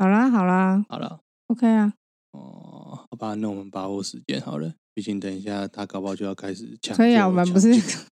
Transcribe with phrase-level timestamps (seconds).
[0.00, 1.92] 好啦，好啦，好了，OK 啊。
[2.32, 6.96] 哦，好吧，那我们把握时间好了，毕竟等一下他搞不好就要开始抢。
[6.96, 7.68] 可以啊，我们不是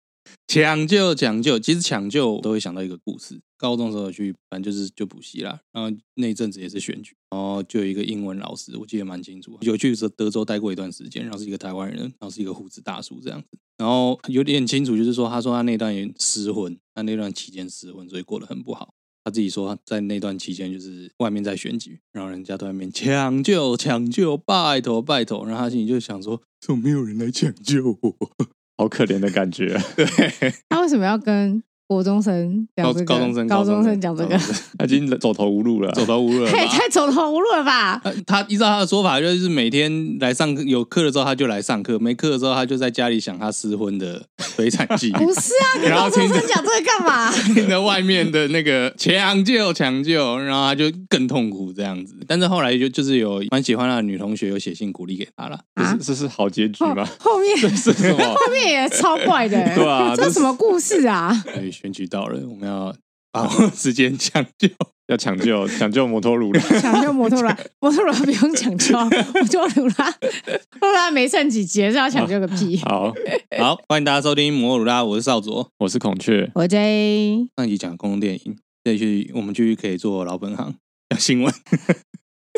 [0.47, 3.37] 抢救抢救，其实抢救都会想到一个故事。
[3.57, 5.59] 高中时候去，反正就是就补习啦。
[5.73, 9.57] 然后那一阵子也是选举，然后就有一个英文老师，我记得蛮清楚。
[9.59, 13.57] 有去德州待过一段时间，然后是一个台湾人，然后是一个胡子大叔这样子。
[13.75, 18.93] 然后有点清楚，就是说，他说他那段也失婚，他那段期间失婚，所以过得很不好。
[19.23, 28.15] 他自己说，在那段期间就是外面在选举，然后人家都在外面抢救抢救，拜托拜托，然后他心里就想说，怎么没有人来抢救我？
[28.77, 29.77] 好可怜的感觉。
[29.95, 30.05] 对，
[30.67, 31.63] 他为什么要跟？
[31.93, 34.35] 国中生讲这个，高中生高中生讲这个，
[34.79, 38.01] 他已经走投无路了，走投无路了，太太走投无路了吧？
[38.25, 44.23] 他依照他的说法，就是每天来上课，有课的时候他就来上课，没课的时候他就在家里想他失婚的
[44.57, 45.11] 悲惨记忆。
[45.23, 47.31] 不是啊，你高中生讲这个干嘛？
[47.53, 52.15] 听着外面的那个抢救抢救，然后他就更痛苦这样子。
[52.27, 55.59] 但是后来就就是有蛮喜欢他的女同学有写信鼓励给他了。
[55.75, 57.07] 这是这是好结局吗？
[57.19, 58.23] 后面这是什么？
[58.33, 61.31] 后面也超怪的，对啊，这是什么故事啊？
[61.83, 62.95] 选举到了，我们要
[63.29, 64.69] 把握时间抢救，
[65.07, 69.09] 要抢救抢救摩托鲁拉， 抢救 摩托鲁拉，摩托鲁拉不用抢救，摩
[69.51, 70.15] 托鲁啦，
[70.79, 72.77] 后来没剩几节，是要抢救个屁。
[72.85, 73.13] 好
[73.59, 77.49] 好，欢迎大家收听摩托鲁拉，我是少佐，我是孔雀，我 J。
[77.57, 80.73] 上一集讲公共电影，这去我们继续可以做老本行，
[81.09, 81.53] 讲新闻。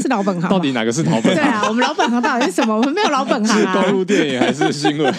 [0.01, 1.35] 是老本行，到底哪个是老本行？
[1.35, 2.75] 对啊，我们老本行到底是什么？
[2.75, 3.73] 我们没有老本行啊。
[3.73, 5.13] 是公路电影还是新闻？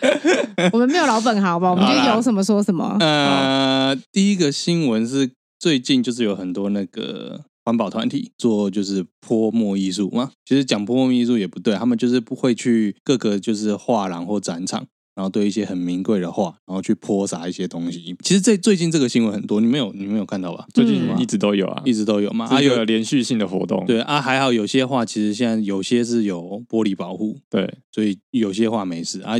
[0.72, 1.70] 我们没有老本行，好吧？
[1.70, 2.96] 我们就有什么说什么。
[3.00, 10.30] 呃，第一个新闻是最近就是有很多那个环保团体做就是泼墨艺术嘛。
[10.46, 14.86] 其实讲泼墨艺术也不对，他们就是不会去各个就是画廊或展场。
[15.20, 18.16] 然后对一些很名贵的画，然后去泼洒一些东西。
[18.24, 20.66] 其实这最近这个新闻很多，你没有你没有看到吧？
[20.72, 22.46] 最近一直都有啊，一直都有嘛。
[22.46, 23.84] 啊，有连续性的活动。
[23.84, 29.34] 对啊，还好有些画其实现在有些是有玻璃保护，对，所以有些画没事啊，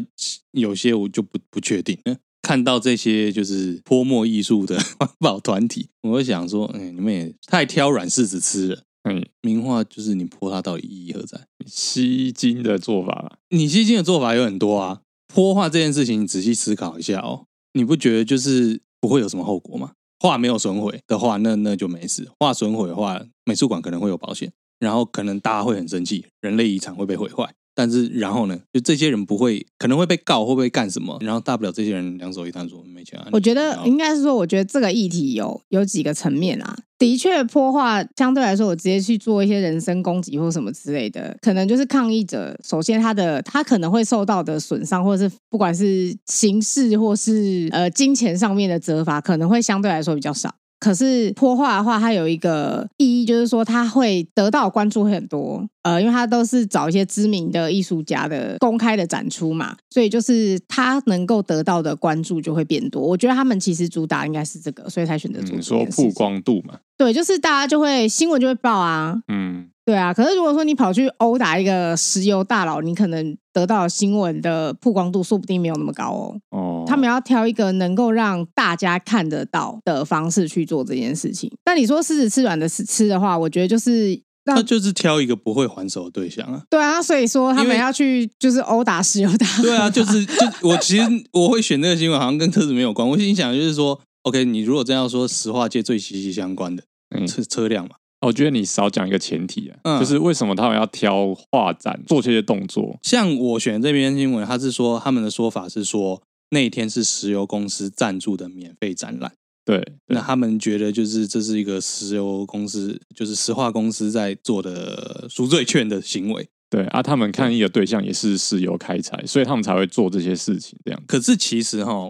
[0.50, 1.96] 有些我就不不确定。
[2.42, 8.82] 看到这些就是泼墨艺术的环保团体，我会想说，哎，你们也太挑软柿子吃了。
[9.04, 11.40] 嗯，名画就是你泼它到底意义何在？
[11.64, 15.00] 吸金的做法，你吸金的做法有很多啊。
[15.32, 19.92] 泼画这件事情，你仔细思考一下哦，你不觉得就是不会有什么后果吗？
[20.18, 27.54] 画没有损毁的话，那那就没事；画损毁的话，美术馆可能会有保险，然后可能大家会很生气，人类遗产会被毁坏。
[27.74, 31.18] 但是然后呢，就这些人不会可能会被告，会不会干什么？
[31.20, 33.28] 然后大不了这些人两手一摊说没钱啊。
[33.32, 36.76] 我觉得应该是说，我觉得这个议题有有几个层面啊。
[36.98, 42.54] 的确，泼画相对来说，我直接去做一些人身攻击或什么之类的，可能就是抗议者。
[42.62, 50.54] 首先，他的他可能会受到的损伤，或者是不管是刑事或是呃金钱上面的责罚，可能会相对来说比较少。
[50.80, 63.02] 可是泼画的话，它有一个意义，就是说它会得到关注会很多，呃，因为它都是找一些知名的艺术家的公开的展出嘛，所以就是它能够得到的关注就会变多。
[63.02, 65.54] 我觉得他们其实主打应该是这个，所以才选择做。
[65.54, 66.78] 你说曝光度嘛？
[66.96, 69.68] 对，就是大家就会新闻就会报啊，嗯。
[69.90, 76.40] 对啊，可是如果说你跑去殴打一个石油大佬，你可能得到新闻的曝光度说不定没有那么高哦。
[76.50, 81.50] 哦，他们要挑一个能够让大家看得到的方式去做这件事情。
[81.64, 86.62] 但你说狮子吃软的吃的话，我觉得就是他就是挑一个不会还手的对象啊。
[86.70, 89.62] 对啊，所以说他们要去就是殴打石油大佬。
[89.62, 91.02] 对啊，就是就我其实
[91.32, 93.08] 我会选这个新闻，好像跟车子没有关。
[93.08, 96.84] 我心想就是说，OK，你如果真要说石化界最息息相关的
[97.26, 97.96] 车车辆嘛。
[98.20, 102.98] 我觉得你少讲一个前提啊，嗯、就是为什么他们要挑画展做这些动作？
[103.02, 109.32] 像我选这篇新闻，他是说他们的说法是说那一天是石油公司赞助的免费展览。
[109.64, 116.46] 对，对那他们觉得就是这是一个石油公司，就是石化公司在做的赎罪券的行为。
[116.68, 120.78] 对啊，他们抗议的对象也是石油开采，所以他们才会做这些事情。
[120.84, 122.08] 这样，可是其实哈。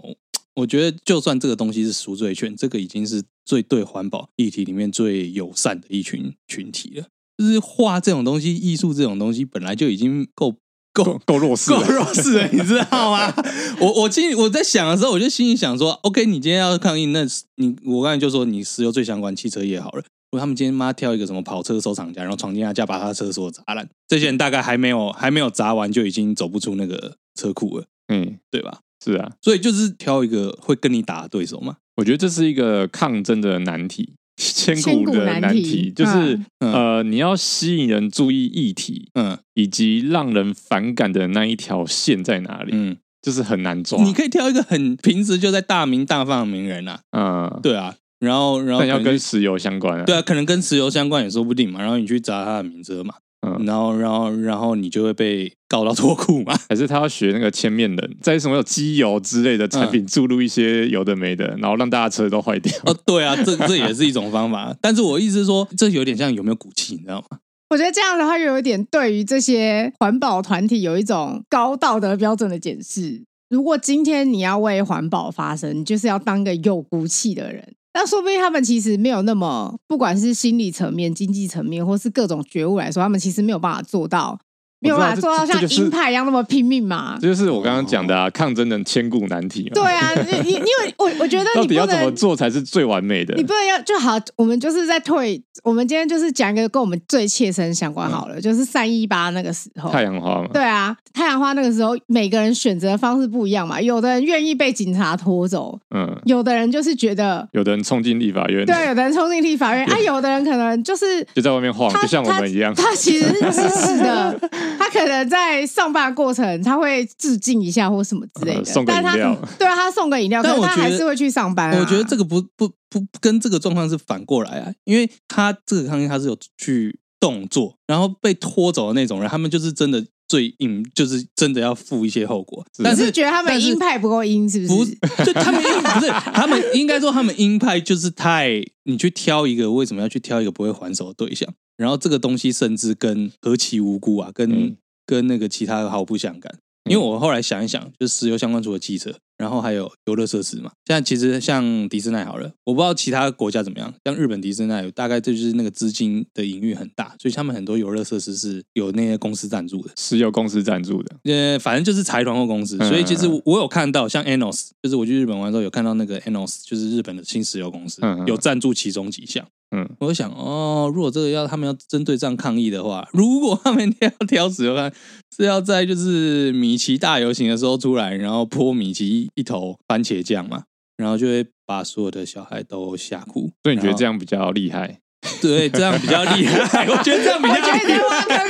[0.55, 7.05] 我觉得，就算这个东西是赎罪券，这个已经是最对环保议题里面最友善的一群群体了。
[7.37, 10.55] 就是画这种东西，艺术这种东西，本来就已经够
[10.93, 13.33] 够够弱势，够弱势了，你知道吗？
[13.79, 17.25] 我我今我在想的时候，我就心里想说，OK，你今天要抗议，那
[17.55, 20.03] 你我刚才就说你石油最相关汽车业好了。
[20.31, 28.81] 如果他们今天妈挑一个什么跑车收藏家，然后闯进他家把他的车所砸烂，这些人大概还没有还没有砸完，就已经走不出那个车库了，嗯，对吧？
[29.03, 31.77] 是啊，所以就是挑一个会跟你打的对手嘛。
[31.95, 44.01] 我觉得这是一个抗争的难题， 千古的难题，难题就是、嗯、呃，你要吸引人注意议题，嗯，以及让人反感的那一条线在哪里，嗯，就是很难抓。
[44.03, 51.81] 你可以挑一个很平时就在大名大放的名人啊，嗯，对啊，然后然后要跟石油相关啊，对啊，可能跟石油相关也说不定嘛。
[51.81, 53.15] 然后你去砸他的名车嘛，
[53.45, 56.53] 嗯，然后然后然后你就会被告到脱裤嘛。
[56.69, 62.71] 还是他要学那个千面人，在什么有机油之类的产品注入一些有的没的，然后让大家车都坏掉。
[62.85, 64.75] 哦，对啊，这这也是一种方法。
[64.79, 67.39] 但是我意思是说，这有点像有没有骨气，你知道吗？
[67.69, 73.23] 我觉得这样的话，又有一点对于这些环保团体有一种高道德标准的检视。
[73.49, 77.73] 如果今天你要为环保发声，你就是要当个有骨气的人。
[77.93, 84.39] 那说不定他们其实没有那么，不管是心理层面、经济层面，或是各种觉悟来说，他们其实没有办法做到。
[84.81, 87.17] 没有办法做到像鹰派一样那么拼命嘛？
[87.21, 89.71] 这就是我刚刚讲的啊，抗争的千古难题嘛。
[89.75, 90.11] 对啊，
[90.43, 93.35] 因因为我我觉得你到底要怎么做才是最完美的？
[93.35, 95.41] 你不能要就好，我们就是在退。
[95.63, 100.47] 我们今天就是讲一个跟我们最切身相关好了，嗯、就是三一八那个时候，太阳花嘛。
[100.51, 103.79] 对啊，太阳花那个时候，每个人选择的方式不一样嘛。
[103.79, 112.73] 有的人愿意被警察拖走，嗯，有的人就是觉得，有的人冲进立法院，对，有的人冲进立法院 啊，有的人可能就是就在外面晃，就像我们一样。
[112.73, 114.39] 他，他其实是支持的，
[114.77, 115.61] 他可能在。
[115.71, 121.79] 上班过程，他会致敬一下或什么之类的，送个饮料，对啊，他送个饮料，但他还是会去上班啊。
[121.79, 132.65] 我觉得这个不不不跟这个状况是反过来啊，因为他这个抗议他是有去动作，然后被拖走的那种人，他们就是真的最硬，就是真的要负一些后果。
[132.83, 134.95] 但是，是觉得他们鹰派不够鹰，是不是？
[134.95, 141.47] 不，就他们鹰不是他们应该说他们鹰派就是太，你去挑一个为什么要去挑一个不会还手的对象？
[141.77, 144.51] 然后这个东西甚至跟何其无辜啊，跟。
[144.51, 144.77] 嗯
[145.07, 146.49] 跟那个其他的毫不相干，
[146.89, 150.71] 因为我后来想一想，就是石油相关除了汽车，然后还有游乐设施嘛。
[150.85, 161.17] 现在其实像迪士尼好了，我不知道其他国家怎么样，像日本迪士尼大概这就是那个资金的隐喻很大，所以他们很多游乐设施是有那些公司赞助的，石油公司赞助的。
[161.25, 169.45] 呃，反正就是财团或公司，所以其实我有看到像 ENEOS，就是我去日本玩的时候有看到那个 ENEOS，就是日本的新石油公司有赞助其中几项。
[169.75, 174.91] 嗯，我想哦，如果这个要他们要针对这样抗议的话， 如果他们要挑石油，看
[175.35, 180.63] 是要在就是米奇大游行的时候出来，然后泼米奇一头番茄酱嘛，
[180.97, 183.49] 然后就会把所有的小孩都吓哭。
[183.63, 184.99] 所以你觉得这样比较厉害？
[185.39, 186.85] 对，这样比较厉害。
[186.91, 187.79] 我觉得这样比较厉害。
[187.79, 188.41] 我觉得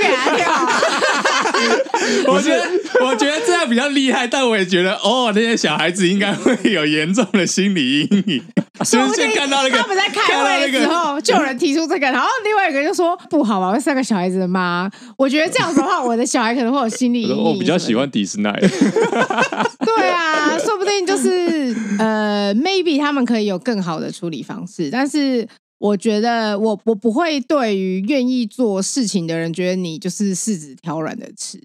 [2.28, 2.64] 我觉得
[3.06, 8.44] 我觉得这样比较厉害，但我也觉得哦，那些小孩子应该会有严重的心理阴影。
[8.84, 14.90] 说不定看到那个他们在开会的时候，就有人提出这个，然后另外一个就说不好吧，我是个小孩子的妈。
[15.18, 17.44] 我觉得这样子的话，我的小孩可能会有心理阴影。
[17.44, 18.44] 我比较喜欢迪士尼。
[19.86, 25.48] 对啊，说不定就是呃，maybe 他们可以有更好的处理方式，但是
[25.82, 31.60] 我觉得我我不会对于愿意做事情的人觉得你就是柿子挑软的吃。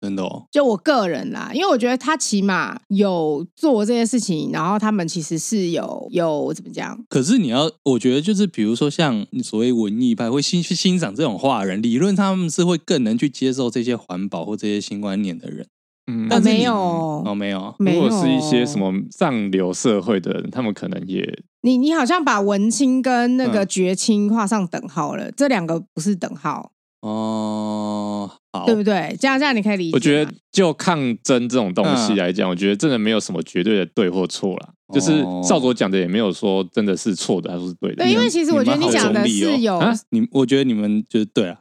[0.00, 6.98] 真的哦，就我个人啦，因为我觉得他起码有做这些事情，然后他们其实是有有怎么讲？
[7.10, 15.66] 可是你要，我觉得就是比如说像你所谓文艺派会欣去欣赏这种话的人，理论他们是会更能去接受这些环保或这些新观念的人。
[16.10, 17.74] 嗯，但没有哦，没有。
[17.78, 21.24] 如果是一些什么上流社会的人，他们可能也
[21.62, 26.72] 你你好像把文青跟那个绝青画上等号了，嗯、这两个不是等号
[27.02, 28.30] 哦。
[28.52, 29.16] 好对不对？
[29.20, 29.90] 这样这样你可以理解。
[29.94, 34.70] 我觉得就抗争这种东西来讲，嗯、我觉得真的没有什么绝对的对或错啦。
[34.88, 38.02] 哦、就是少佐讲的也没有说真的是错的还是对的。
[38.02, 41.58] 对，因为其实我觉得你讲的是有啊，你我觉得你们就是对啊，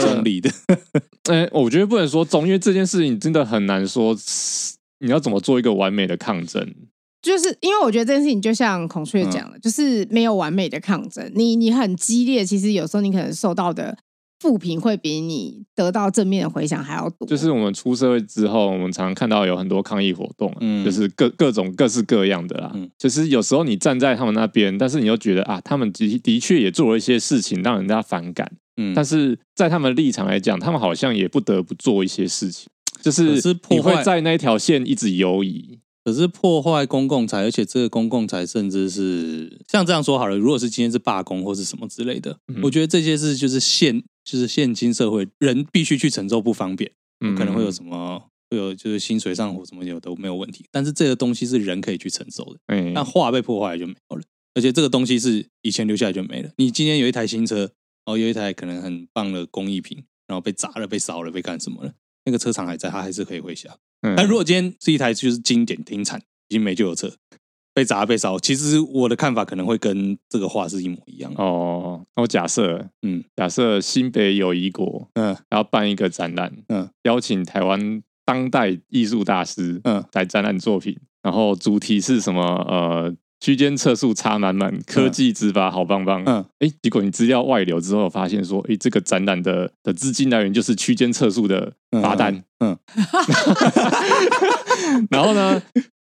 [0.00, 0.50] 中立的。
[1.30, 4.16] 哎，我觉得不能说中，因为这件事情真的很难说，
[5.00, 6.74] 你要怎么做一个完美的抗争？
[7.22, 11.30] 就是因为我觉得这件事情就像孔雀讲的，嗯、就是没有完美的抗争。
[11.34, 13.96] 你你很激烈，其实有时候你可能受到的。
[14.42, 17.28] 负评会比你得到正面的回响还要多。
[17.28, 22.72] 就是我们出社会之后，我们常常看到有很多抗议活动，嗯，就是各各种各式各样的啦。
[22.74, 28.50] 嗯，就是有时候你站在他们那边，但是你又觉得啊，他们的的确也做了一些事情让人家反感。
[28.76, 32.68] 嗯，但是在他们的立场来讲，他们好像也不得不做一些事情，
[33.00, 35.78] 就是你会在那条线一直游移。
[36.04, 52.58] 可是破坏公共财，而且这个公共财甚至是像这样说好了，如果是今天是罢工或是什么之类的，嗯、我觉得这些事就是现就是现今社会人必须去承受不方便，嗯、可能会有什么会有就是薪水上火什么有都没有问题，但是这个东西是人可以去承受的。
[52.68, 54.22] 嗯，那画被破坏就没有了，
[54.54, 56.50] 而且这个东西是以前留下来就没了。
[56.58, 57.70] 你今天有一台新车，然
[58.06, 61.92] 后，有一台可能很棒的工艺品，然后被砸了、被烧了、被干什么了，
[62.24, 63.72] 那个车厂还在，它还是可以回响。
[64.16, 67.16] 但如果今天是一台就是经典停产，已经没旧的车，
[67.74, 72.04] 被砸被烧，其实我的看法可能会跟这个话是一模一样哦。
[72.16, 82.42] 那我假设，嗯，假设新北友谊国，嗯，要办一个展览，嗯，邀请台湾当代艺术大师，嗯，来展览作品，然后主题是什么？
[82.68, 86.22] 呃，区间测速差满满，科技执法好棒棒。
[86.26, 92.44] 嗯，哎，结果你资料外流之后，发现说，哎，这个展览的的资金来源就是区间测速的罚单。
[92.60, 92.78] 嗯，
[95.10, 95.60] 然后呢，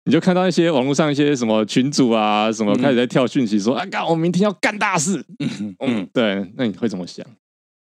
[0.05, 5.25] 你就看到一些网络上一些什么群主啊，什么开始在跳讯息说，啊，干，我明天要干大事。
[5.39, 7.25] 嗯嗯，对，那你会怎么想？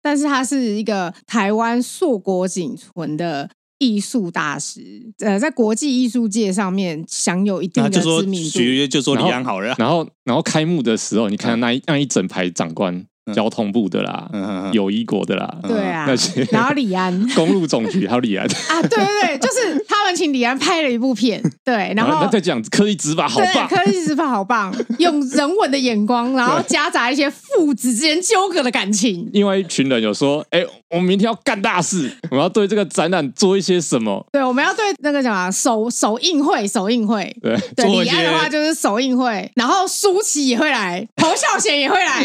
[0.03, 3.51] 但是他是一个台湾硕果仅存的。
[3.79, 8.51] 艺术大师，呃，在国际艺术界上面享有一定的知名度。
[8.51, 9.75] 就说，就说李安好了。
[9.77, 13.05] 然后，然后开幕的时候，你看那一那一整排长官。
[13.33, 14.29] 交通部的啦，
[14.73, 29.29] 友谊国的啦，对啊，那些然后李安 公路总局还有李安啊，对对对，就是他们请李安拍了一部片， 对，然后在讲科技执法好棒，科技执法好棒， 用人文的眼光，然后夹杂一些父子之间纠葛的感情。
[29.33, 34.25] 另外一群人有说，哎，我们明天要干大事，我们要对这个展览做一些什么？
[34.31, 42.25] 对，我们要对那个什么首首映会，首映会，对，对，李安的话就是首映会，然后舒淇也会来， 侯孝贤也会来，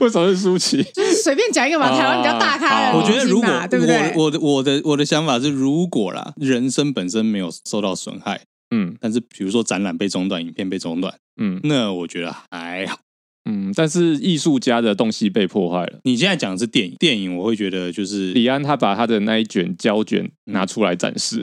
[0.00, 0.30] 为什么？
[0.30, 1.90] 是舒淇，就是随便讲一个嘛。
[1.90, 4.12] 台湾比较大咖的，我觉得如果对不对？
[4.14, 8.40] 我的我的我的想法是，如果啦，人生本身没有受到损害，
[8.70, 12.98] 嗯，但是比如说展览被中断，影片被中断，嗯，那我觉得还好。
[13.46, 15.98] 嗯，但是艺术家的东西被破坏了。
[16.04, 21.40] 你现在讲的是电影，电影我会觉得就是李安他把他的那一卷胶卷拿出来展示。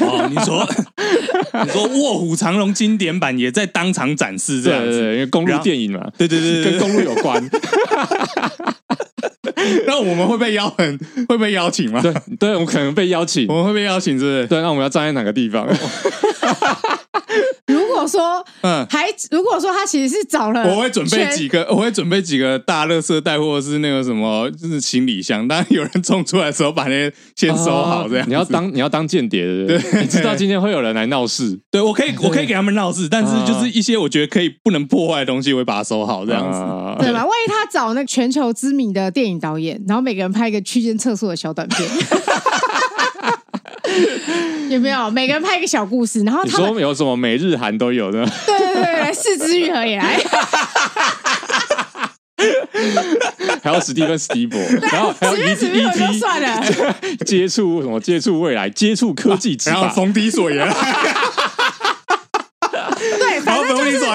[0.00, 0.66] 哦，你说
[1.64, 7.46] 你说《卧虎藏龙》经典版也在当场展示，这样子，因为公路电影嘛，对对对，跟公路有关。
[9.86, 12.00] 那我们会被邀很会被邀请吗？
[12.02, 14.46] 对，对我们可能被邀请，我们会被邀请，是不是？
[14.46, 15.66] 对，那我们要站在哪个地方？
[17.66, 25.46] 如果说，嗯，还如果说他其实是找了，我会准备几个，我会准备几个大垃圾袋，或者是那个什么，就是行李箱。
[25.48, 28.28] 当有人冲出来的时候，把那些先收好，这样。
[28.28, 36.58] 你要当你要当间谍的，对， 你知道今天会有人来闹事，对我可以我可以给他们闹事，但是就是一些我觉得可以不能破坏的东西，我会把它收好，这样子，
[37.02, 37.24] 对吧？
[37.24, 41.88] 万一他找那个全球知名的电影导演，然后每个人拍一个区间厕所的小短片。
[44.70, 46.22] 有没有每个人拍一个小故事？
[46.24, 48.24] 然后他说有什么美日韩都有的。
[48.46, 50.20] 对对对，四肢愈合也来，
[53.62, 54.60] 还有史蒂芬史蒂博，
[54.90, 56.62] 然后还有 ET 就算了，
[57.24, 60.74] 接触什么接触未来，接触科技，然后冯迪索也来。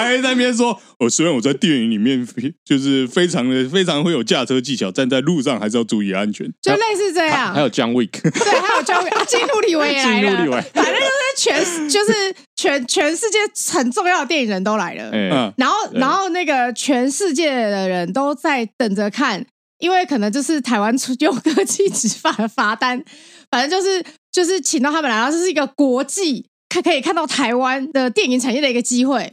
[0.04, 2.26] 还在那边说：“我虽然我在电影里面
[2.64, 7.54] 就是非常的非常会有驾车技巧，站在路上还是要注意安全。”就类似这样。
[7.54, 10.62] 还有 John Wick，对，还有 John Wick，基努李维也来了。
[10.74, 12.12] 反正就是全就是
[12.56, 13.38] 全全世界
[13.72, 15.10] 很重要的电影人都来了。
[15.12, 19.44] 嗯，然后然后那个全世界的人都在等着看，
[19.78, 23.02] 因为可能就是台湾出用科技执法的罚单，
[23.50, 26.46] 反正就是就是请到他们来，然后这是一个国际。
[26.72, 29.32] 可可以看到台湾的电影产业的一个机会，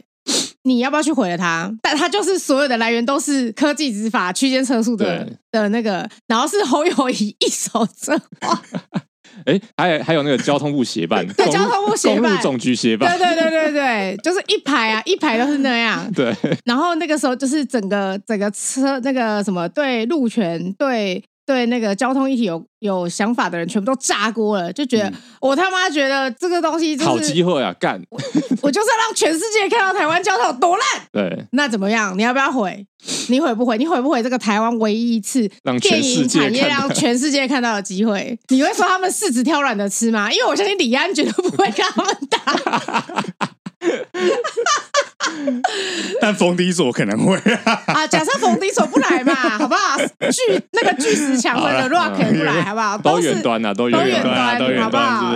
[0.64, 1.72] 你要不要去毁了它？
[1.82, 8.62] 但它就是所有的来源都是科技执法区间测速的的那个，然后是侯友谊一手策划。
[9.46, 16.10] 哎，还有还有那个交通部协办， 对，交通部协办，公路总局协办，对对对对对，就是一排啊， 一排都是那样。
[16.12, 16.34] 对，
[16.64, 21.22] 然后那个时候就是整个整个车那个什么对路权对。
[21.48, 27.98] 对那个交通议题有有想法的人，全部都炸锅了，就觉得、嗯、我他妈觉得这个东西、就是、好机会啊，干！
[28.10, 28.20] 我，
[28.60, 30.84] 我就是要让全世界看到台湾交通有多烂。
[31.10, 32.16] 对，那怎么样？
[32.18, 32.86] 你要不要毁？
[33.30, 33.78] 你毁不毁？
[33.78, 35.48] 你毁不毁这个台湾唯一一次
[35.80, 38.38] 电影产业让全世界看到的机会？
[38.48, 40.30] 你会说他们柿子挑软的吃吗？
[40.30, 43.48] 因为我相信李安绝对不会跟他们打。
[46.20, 49.96] 但冯迪索可能会啊，啊，假设冯迪索不来嘛， 好不好？
[50.30, 50.40] 巨
[50.72, 52.98] 那个巨石强森的 Rock 也不来，好不好？
[52.98, 55.32] 都远端啊，都远端，都远端，是不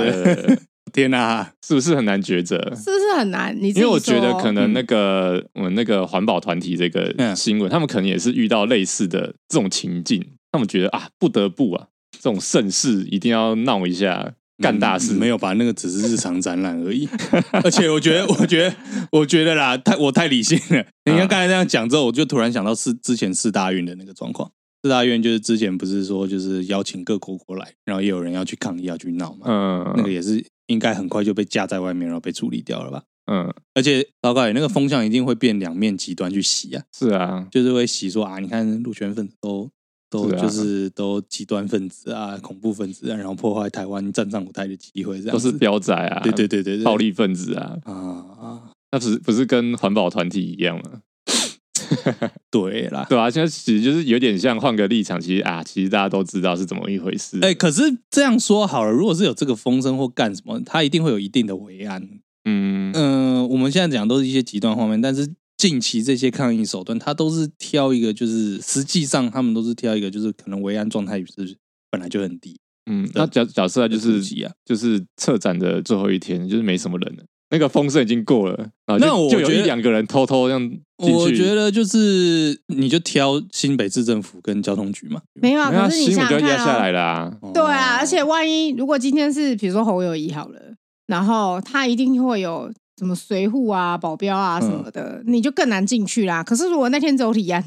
[0.51, 0.59] 是？
[0.93, 2.59] 天哪，是不是很难抉择？
[2.77, 3.57] 是不是很难？
[3.59, 14.33] 你因为我觉得可能那个我们那个环保团体这个新闻，他们可能也是遇到类似的这种情境，他们觉得啊，不得不啊，这种盛世一定要闹一下。
[14.63, 15.53] 干大事、嗯、没有吧？
[15.55, 17.07] 那个只是日常展览而已。
[17.63, 18.77] 而且我觉得， 我觉得，
[19.11, 20.87] 我觉得啦，太我太理性了。
[21.05, 24.51] 你看刚才这样讲之后，我就突然想到是之前四大运的那个状况。
[24.83, 29.47] 四大运就是之前不是说就是邀请各国过来，然后也有人要去抗议，要去闹嘛。
[29.47, 33.03] 嗯，那个也是应该很快就被架在外面，然后被处理掉了吧？
[33.31, 33.53] 嗯。
[33.75, 36.83] 而且糟糕，那个风向一定会变两面极端去洗啊。
[36.97, 39.71] 是啊，就是会洗说啊，你看路权分子都。
[40.13, 47.93] 都就是都极端分子啊，恐怖分子啊，然后破坏台湾站上舞台的机会，这样都是标仔啊，对对对对，对，暴力分子啊啊
[48.39, 48.63] 啊！
[48.93, 51.01] 那不是不是跟环保团体一样吗？
[52.53, 57.39] 对啦，对啊，现在其实就是有点像换个立场，其实啊，其实大家都知道是怎么一回事。
[57.41, 62.03] 哎、欸，可是这样说好了，如果是有这个风声或干什么，他一定会有一定的维安。
[62.45, 65.33] 嗯嗯、呃，我们现在讲都是一些极端画面，但是。
[65.63, 71.57] 近期这些抗议手段，他都是挑一个，就是实际上他们都是挑一个，就是可能维安状态是
[71.89, 72.59] 本来就很低。
[72.91, 74.21] 嗯，那假假设就是
[74.65, 81.13] 就是策展的最后一天，就是没什么人了，那个风声已经过了，然后就，那我就有一两个人偷偷这样进去。
[81.13, 87.33] 我觉得就是你就挑新北市政府跟交通局嘛，没有啊，可是你想想看、哦、就压下来了啊。
[87.55, 90.61] 对啊，而且万一如果今天是比如说侯友谊好了，
[91.07, 92.69] 然后他一定会有。
[93.03, 96.41] 什么随护啊、保镖啊什么的，嗯、你就更难进去啦。
[96.41, 97.65] 可是如果那天只有李安，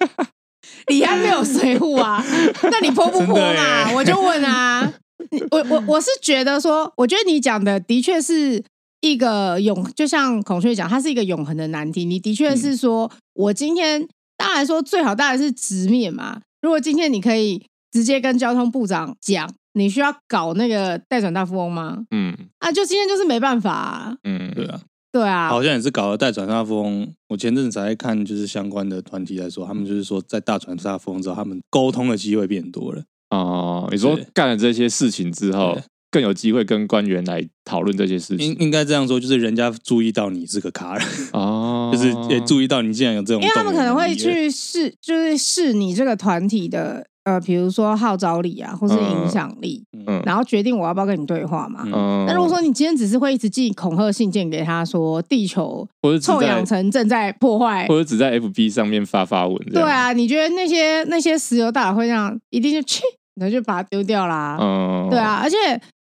[0.88, 2.22] 李安没有随护啊，
[2.70, 3.90] 那你泼不泼嘛？
[3.96, 4.92] 我就问啊，
[5.50, 8.62] 我我我是觉得说，我觉得你讲的的确是
[9.00, 12.04] 一个永，就像孔雀讲，它是一个永恒的难题。
[12.04, 14.06] 你的确是说，嗯、我今天
[14.36, 16.42] 当然说最好当然是直面嘛。
[16.60, 19.50] 如果今天你可以直接跟交通部长讲。
[19.74, 21.98] 你需要搞那个代转大富翁吗？
[22.10, 24.14] 嗯，啊，就今天就是没办法啊。
[24.24, 27.10] 嗯，对啊，对啊，好像也是搞了代转大富翁。
[27.28, 33.02] 我前阵子才看，就是相关的团体来说，他们就是说，在大转大富翁之后，他们沟通的机会变多了。
[33.30, 35.78] 哦，你说干了这些事情之后，
[36.10, 38.46] 更有机会跟官员来讨论这些事情。
[38.46, 41.06] 应应该这样说，就是人家注意到你是个咖人。
[41.32, 47.06] 哦， 就是也注意到你竟然有这种，因为他们可能会去试，就是试你这个团体的。
[47.24, 51.82] 呃，比如说号召力啊，或是影响力，嗯，然后决定我要不要跟你对话嘛。
[51.86, 55.86] 嗯，那如果说你今天只是会一直寄恐吓信件给他说地球
[56.20, 63.02] 臭氧层正在破坏，或者只在 FB 上面发发文，对啊，你觉得那些那些石油大佬会这样一定就去，
[63.36, 64.58] 然后就把它丢掉啦？
[64.60, 65.56] 嗯，对啊，而且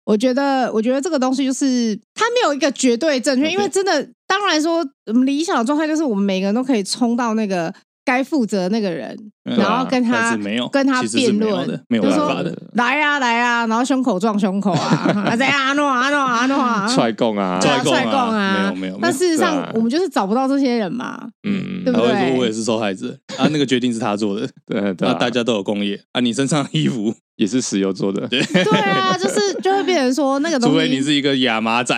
[0.05, 7.73] 我觉得，我觉得这个东西就是它没有一个绝对正确，因为真的，当然说我们理想的状态就是我们每个人都可以冲到那个。
[8.07, 10.33] 该负责那个人，然后跟他
[10.71, 12.57] 跟他辩论，没有办法的。
[12.71, 18.99] 来啊来啊，然后胸口撞胸口啊， 啊这样啊诺啊诺啊诺啊，踹供啊，踹供啊，没有没有。
[19.01, 22.13] 但事实上，我们就是找不到这些人嘛，嗯，对不对？
[22.13, 23.13] 他说我也是受害者。
[23.37, 25.99] 啊，那个决定是他做的， 对对，大家都有工业。
[26.13, 27.13] 啊，你身上的衣服。
[27.37, 28.41] 也是石油做的，对。
[28.41, 31.95] 对啊，就是就会变成说那个东西，除非你是一个亚麻仔。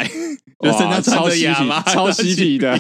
[0.62, 2.78] 就身上穿着亚麻，超嬉皮的，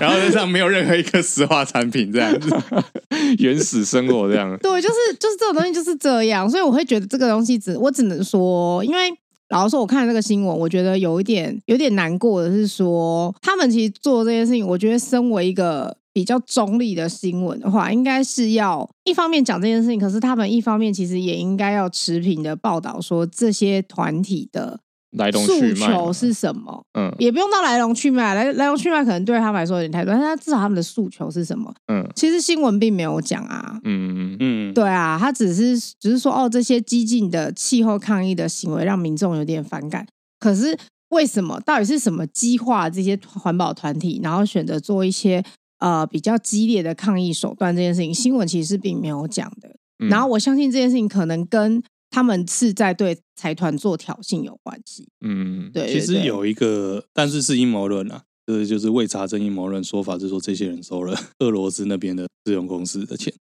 [0.00, 2.48] 然后身上没有任何一个石化产品，这样子
[3.38, 4.56] 原始生活这样。
[4.62, 9.12] 对，就是就是这种东西就是这样，所以我会觉得这个东西只我只能说，因为
[9.50, 24.80] 老实说，我看这个新闻，我觉得有一点有点难过的是说，他们其实做这件事情，我觉得身为一个比较中立的新闻的话，应该是要一方面讲这件事情，可是他们一方面其实也应该要持平的报道说这些团体的。
[25.16, 26.84] 来龙去脉诉求是什么？
[26.94, 31.72] 嗯，也不用到来龙去脉，来来龙去脉可能对他们来说有点太多，但是他至少他们的诉求是什么？
[31.88, 40.06] 嗯，其实新闻并没有讲啊，嗯嗯，对啊，他只是只是说哦，这些激进的气候抗议的行为让民众有点反感。
[40.38, 41.60] 可是为什么？
[41.66, 45.42] 到底是什么激化这些环保团体，然后选择做一些
[45.80, 47.74] 呃比较激烈的抗议手段？
[47.74, 49.74] 这件事情新闻其实是并没有讲的。
[49.98, 51.82] 嗯，然后我相信这件事情可能跟。
[52.10, 56.00] 他们是在对财团做挑衅有关系，嗯，对，对，对。
[56.00, 63.32] 其实有一个，但是是阴谋论啊，就是就是未查证阴谋论说法，是说这些人收了俄罗斯那边的资源公司的钱，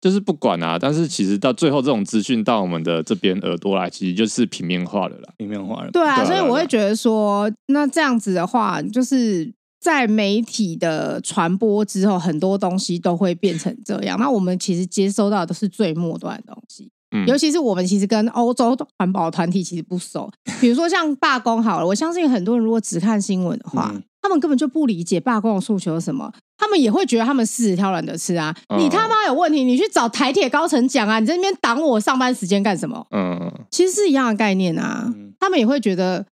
[0.00, 0.76] 就是不管啊。
[0.78, 5.90] 但是其实到最后，这种资讯到我们的这边耳朵来，其实就是平面化的了，平面化的。
[5.92, 14.18] 对啊，所以我会觉得说，那这样子的话，就是在媒体的传播之后，很多东西都会变成这样。
[14.18, 16.90] 那我们其实接收到的都是最末端的东西。
[17.26, 33.06] 尤其是我们其实跟欧洲环保团体其实不熟，比如说像罢工好了，我相信很多人如果只看新闻的话，嗯、他们根本就不理解罢工的诉求是什么，他们也会觉得他们柿子挑软的吃啊，嗯、你他妈有问题，你去找台铁高层讲啊，你在那边挡我上班时间干什么？
[33.10, 36.26] 嗯，其实是一样的概念啊，他们也会觉得。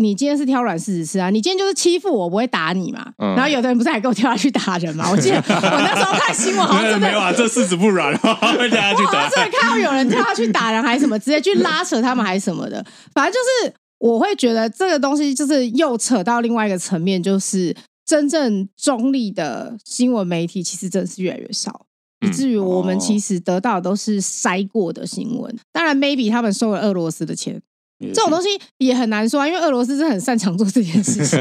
[0.00, 1.30] 你今天是挑软柿子吃啊！
[1.30, 3.12] 你今天就是欺负我，我不会打你嘛。
[3.18, 5.10] 嗯、然后有的人不是还给我跳下去打人嘛？
[5.10, 9.24] 我记得我那时候看新闻，好像真的没有啊，这柿子不软， 会跳下去打。
[9.24, 12.84] 我真的看到有人跳下去打人，还是什么，直接去拉扯他们，还是什么的。
[13.14, 21.86] 反正就是我会觉得这个东西就是又扯到另外一个层面，就是真正中立的新闻媒体其实真的是越来越少，
[22.20, 25.56] 嗯、以至于我们其实得到的都是筛过的新闻。
[25.72, 27.62] 当然，maybe 他们收了俄罗斯的钱。
[27.98, 31.40] 这种东西也很难说啊，因为俄罗斯是很擅长做这件事情。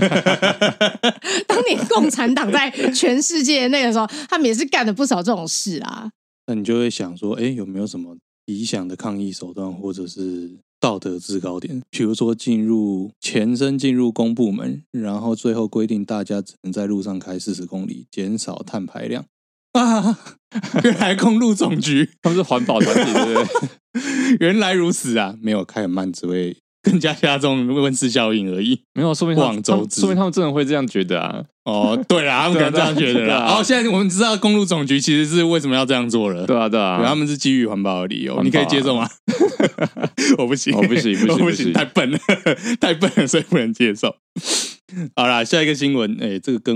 [1.48, 6.10] 当年共产党在全世界那个时候，他们也是干了不少这种事啊。
[6.48, 8.15] 那你就会想说，哎，有没有什么
[8.46, 11.82] 理想的抗议手段，或者是道德制高点？
[11.89, 19.26] 比如说进入前身进入公部门，然后最后规定大家只能在路上开四十公里，减少碳排量。
[19.79, 20.17] 啊，
[20.83, 24.38] 原来公路总局他们是环保团体，对不对？
[24.39, 25.35] 原来如此啊！
[25.41, 28.81] 没有开很慢，只会更加加重温室效应而已。
[28.93, 31.43] 没有，说明广州，说明他们真的会这样觉得啊。
[31.63, 33.45] 哦，对啦，他们可能这样觉得啦。
[33.45, 36.45] 然后现在我们知道公路总局其实是为什么要这样做了。
[36.45, 39.09] 对啊，对啊，他们是基于环保的理由，你可以接受吗？
[40.38, 42.19] 我不行，我不行，不行，不行，太笨了，
[42.79, 44.15] 太笨了，所以不能接受。
[45.15, 46.75] 好啦，下一个新闻，哎，这个跟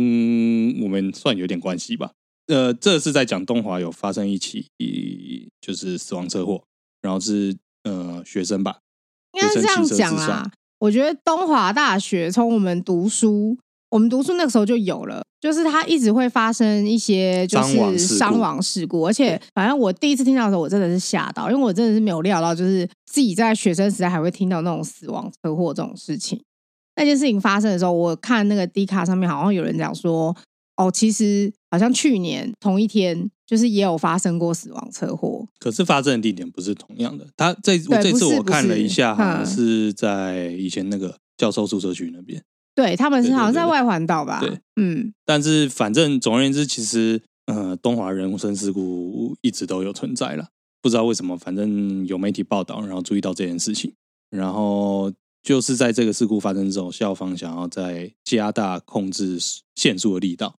[0.81, 2.11] 我们算有点关系吧？
[2.49, 4.67] 呃，这是在讲东华有发生一起，
[5.61, 6.61] 就是死亡车祸，
[7.01, 8.79] 然后是呃学生吧？
[9.33, 10.51] 应该是这样讲啦。
[10.79, 13.57] 我觉得东华大学从我们读书。
[13.91, 26.39] 我们读书那个时候就有了，就是它一直会发生一些就是伤亡事故，而且反正我第一次听到的时候，我真的是吓到，因为我真的是没有料到，就是自己在学生时代还会听到那种死亡车祸这种事情。
[26.97, 30.37] 那件事情发生的时候，我看那个 D 卡上面好像有人讲说，
[30.79, 37.27] 哦，其实好像去年同一天，就是也有发生过死亡车祸，可是发生的地点不是同样的。
[37.35, 42.41] 他这我这次我看了一下，好像是在以前那个教授宿舍区那边。
[42.73, 44.39] 对，他们是好像在外环岛吧？
[44.39, 45.13] 对，对，对，对，嗯。
[45.25, 50.47] 但是反正总而言之，其实呃，东华人身事故一直都有存在了，
[50.81, 53.91] 不知道为什么，反正有媒体报道，然后注意到这件事情，
[54.29, 55.11] 然后
[55.43, 59.37] 就是在这个事故发生之后，校方想要再加大控制
[59.75, 60.55] 限速的力道，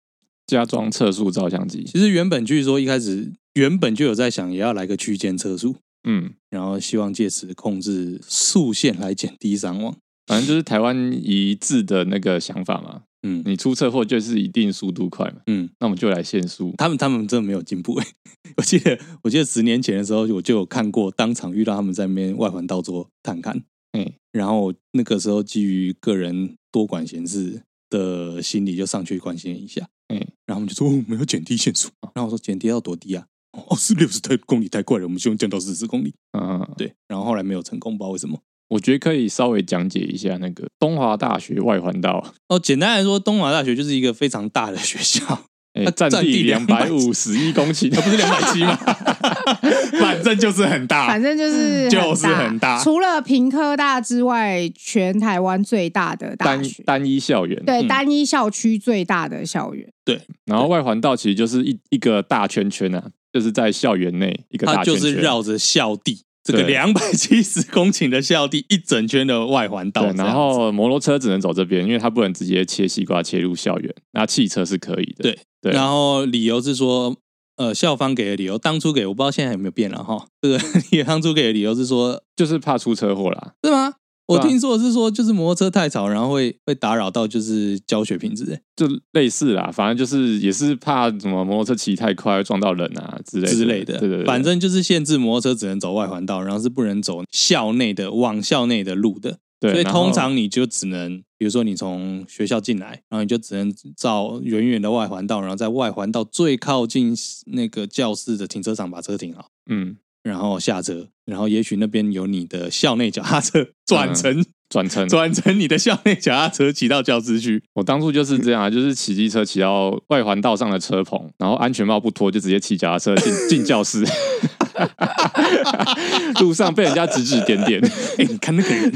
[0.50, 1.84] 加装测速照相机。
[1.86, 5.76] 其实原本据说一开始原本就有在想，也要来个区间测速，
[6.08, 9.96] 嗯，然后希望借此控制速限来减低伤亡。
[10.26, 16.74] 反正就是台湾一致的那个想法嘛，嗯，你出车祸就是一定速度快嘛，嗯，那我们就来限速。
[16.78, 18.08] 他们他们真的没有进步哎，
[18.58, 23.62] 我记得我记得十年前的时候，我就有看过当场遇到他们在那边外环道做探勘，
[23.94, 33.25] 嗯，然后那个时候基于个人多管闲事的心理，就上去关心一下，嗯，然后我们就说我们要减低限速，然后我说减低到多低啊？
[33.52, 38.39] 哦，是六十太公里太快了，我们希望降到四十公里，嗯，对，然后后来没有成功，不知道为什么。
[38.69, 42.60] 我觉得可以稍微讲解一下那个东华大学外环道哦。
[42.60, 45.47] 简单来说，东华大学就是一个非常大的学校，
[45.84, 48.78] 它占地两百五十一公顷，它 不是两百七吗？
[50.00, 52.82] 反正就是很大，反正就是就是很大。
[52.84, 59.88] 除了平科大之外，全台湾最大的大学，单一校园，对，单一校区最大的校园。
[60.04, 66.24] 对，然后外环道其实就是一一个大圈圈啊，就是在校园内一个大圈圈，就是绕着校地。
[66.42, 75.24] 这个两百七十 公顷的校地，一整圈的外环道，然后摩托车只能走这边，因为它不能直接切西瓜切入校园，那汽车是可以的。
[75.24, 75.40] 对。
[75.62, 77.14] 对，然后理由是说，
[77.60, 80.26] 呃，校方给的理由，当初给我不知道现在有没有变了哈。
[80.41, 80.58] 这个
[80.91, 83.95] 也当初给的理由是说， 就是怕出车祸啦，是吗？
[84.28, 89.69] 我听说的是说，就是摩托车太吵，然后会会打扰到就是教学品质，就类似啦。
[89.74, 93.98] 反正就是也是怕什么摩托车骑太快撞到人啊之类之类的。
[94.00, 99.39] 对对对，反正就是限制摩托车只能走外环道，然后是不能走校内的往校内的路的。
[99.60, 107.15] 对，所以通常你就只能，比如说你从学校进来，然后你就只能照远远的外环道，然后在外环道最靠近
[107.48, 109.50] 那个教室的停车场把车停好。
[109.69, 109.98] 嗯。
[110.22, 117.62] 然后下车，然后也许那边有你的校内脚踏车 转乘，转乘，转乘你的校内脚踏车骑到教室去。
[117.74, 124.06] 我当初就是这样啊， 就是骑机车骑到外环道上的车棚，然后安全帽不脱，就直接骑脚踏车进 进教室。
[126.40, 127.82] 路上被人家指指点点，
[128.18, 128.94] 哎，你看那个人，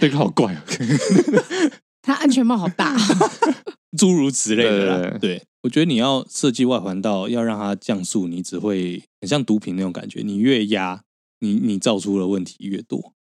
[0.00, 0.58] 那个好怪哦，
[2.02, 2.96] 他安全帽好大，
[3.98, 5.00] 诸如此类的啦。
[5.00, 5.42] 对，对，对。
[5.62, 10.20] 我觉得你要设计外环道，要让它降速，你只会很像毒品那种感觉。
[10.22, 11.02] 你越压，
[11.40, 13.14] 你你造出的问题越多。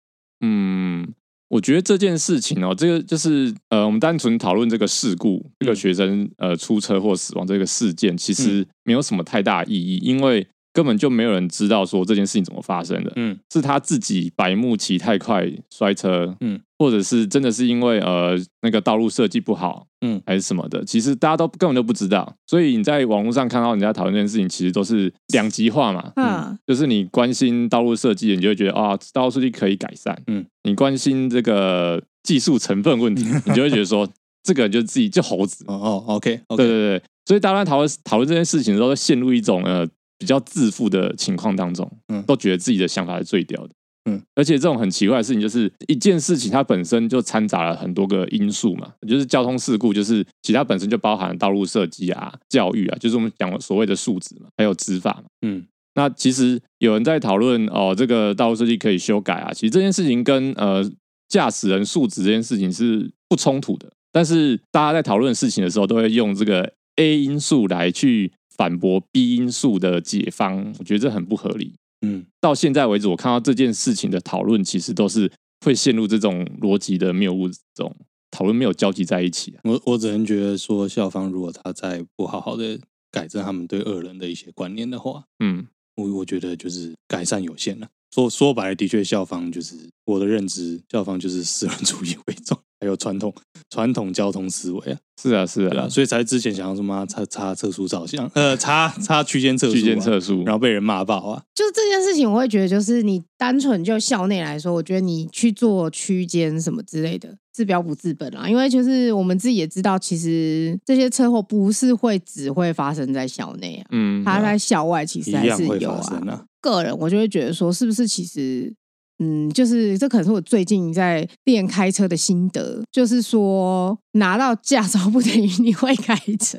[0.43, 1.09] 嗯，
[1.55, 10.47] 我觉得这件事情哦，这个就是呃，我们单纯讨论这个事故，这个学生呃出车祸死亡这个事件，其实没有什么太大意义，因为。
[10.75, 22.35] 根本就没有人知道说这件事情怎么发生的，嗯，是他自己白目骑太快摔车，嗯，或者是真的是因为呃那个道路设计不好，嗯，还是什么的，其实大家都根本都不知道。
[22.49, 34.09] 所以你在网络上看到人家讨论这件事情，其实都是两极化嘛，嗯，就是你关心道路设计，你就会觉得啊，道路设计可以改善，嗯，你关心这个技术成分问题， 你就会觉得说
[34.43, 39.89] 这个人就自己就猴子，哦哦，OK，对对对，所以大家在讨论讨论这件事情的时候，都陷入一种呃。
[40.19, 43.71] 比较自负的情况当中，嗯，都觉得自己的想法是最屌的，
[44.11, 60.89] 嗯，而且这种很奇怪的事情，就是一件事情它本身就掺杂了很多个因素嘛，就是交通事故，就是其他本身就包含道路设计啊、教育啊，就是我们讲所谓的素质嘛，还有执法嘛，嗯，那其实有人在讨论哦，这个道路设计可以修改啊，其实这件事情跟呃
[61.29, 68.31] 驾驶人素质这件事情是不冲突的，但是大家在讨论事情的时候，都会用这个 A 因素来去。
[68.57, 71.75] 反驳 B 因素的解方，我觉得这很不合理。
[72.03, 75.31] 嗯，到现在为止，我看到这件事情的讨论，其实都是
[75.65, 77.95] 会陷入这种逻辑的谬误中，
[78.31, 79.55] 讨论没有交集在一起。
[79.65, 82.79] 我我只能觉得说，校方如果他再不好好的
[83.11, 87.89] 改正他们对恶人的一些观念的话，嗯，我我觉得就是改善有限了。
[88.15, 89.75] 说说白了，的确校方就是
[90.05, 93.35] 我的认知，校方就是私人主义为重， 还有传统
[93.69, 101.43] 传统交通思维啊，是啊是啊，啊，所以才之前想要什么插插测速照相，呃，插插区间测速，区间测速，然后被人骂爆啊。
[101.57, 108.49] 就这件事情，我会觉得就是你单纯就校内来说，我觉得你去做区间什么之类的，治标不治本啊。
[108.49, 116.47] 因为就是我们自己也知道，其实这些车祸不是会只会发生在校内啊，嗯，它在校外其实还是有啊。
[116.73, 118.73] 个人我就会觉得说，是不是其实，
[119.19, 126.59] 嗯，就是这可能是我最近在练开车的心得，就是说拿到驾照不等于你会开车，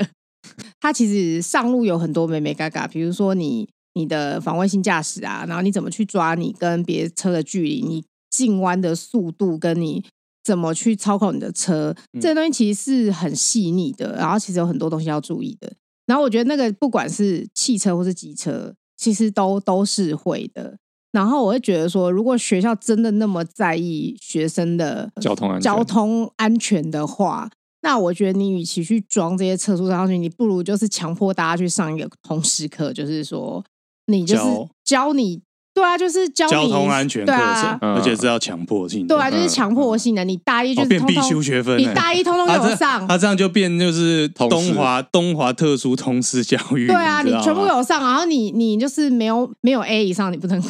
[0.79, 10.05] 它其实上路有很多美眉嘎嘎，比如说你你的防卫性驾驶啊，然后你怎么去抓你跟别车的距离，你进弯的速度，跟你
[10.43, 15.73] 怎么去操控你的车，这些东西其实是很细腻的，然后其实有很多东西要注意的。
[16.05, 18.73] 然后我觉得那个不管是汽车或是机车。
[18.97, 20.77] 其实都都是会的，
[21.11, 27.49] 然后我会觉得说，如果学校真的那么在意学生的交通安全交通安全的话，
[27.81, 33.63] 那我觉得你与其去装这些测速上去，你不如就是强迫大家去上一个通识课，就是说
[34.07, 34.43] 你就是
[34.83, 35.41] 教你。
[35.75, 39.13] 对啊，就是教你交通安全课程，而且是要强迫性的。
[39.13, 40.23] 对啊，就是强迫性的。
[40.23, 46.87] 你大一就是变必修学分，你大一通通有上，他这样就变就是东华东华特殊通识教育。
[46.87, 50.69] 对啊，你全部有上，然后你你就是没有没有 A 以上，你不能过。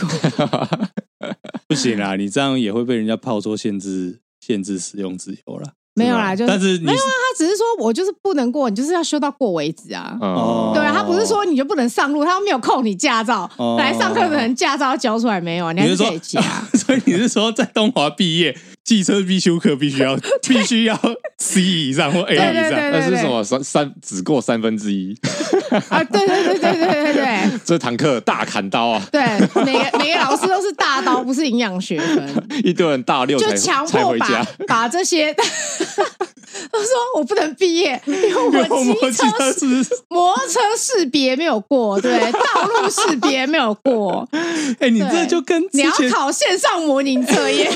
[1.69, 5.73] 不行啦，你这样也会被人家炮说限制限制使用自由了。
[5.95, 10.17] 没有啦，就是但是没有啊，他只是说我就是不能过，你就是要修到过为止啊。
[10.21, 15.71] 哦，对啊，他不是说你就不能上路，他又没有扣你驾照，哦、来上课的人驾照交出来没有啊？
[15.71, 16.67] 你还是可以骑啊。
[16.75, 18.55] 所以你是说在东华毕业？
[18.83, 20.15] 汽车必修课必须要
[20.47, 20.95] 必须要
[21.39, 25.17] C 以上或 A 以上，那是什么三三只过三分之一
[25.89, 26.03] 啊？
[26.03, 29.01] 对对对对对对对， 这堂课大砍刀啊！
[29.11, 29.21] 对，
[29.63, 32.47] 每个每个老师都是大刀，不是营养学分。
[32.63, 35.43] 一堆人大六就强迫把把这些， 他
[36.79, 38.35] 说我不能毕业，因为
[38.69, 39.65] 我骑车是
[40.09, 44.27] 摩托车识别没有过，对，道路识别没有过。
[44.79, 47.71] 哎，你这就跟你要考线上模拟测验。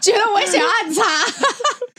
[0.00, 1.02] 觉得我想要按叉。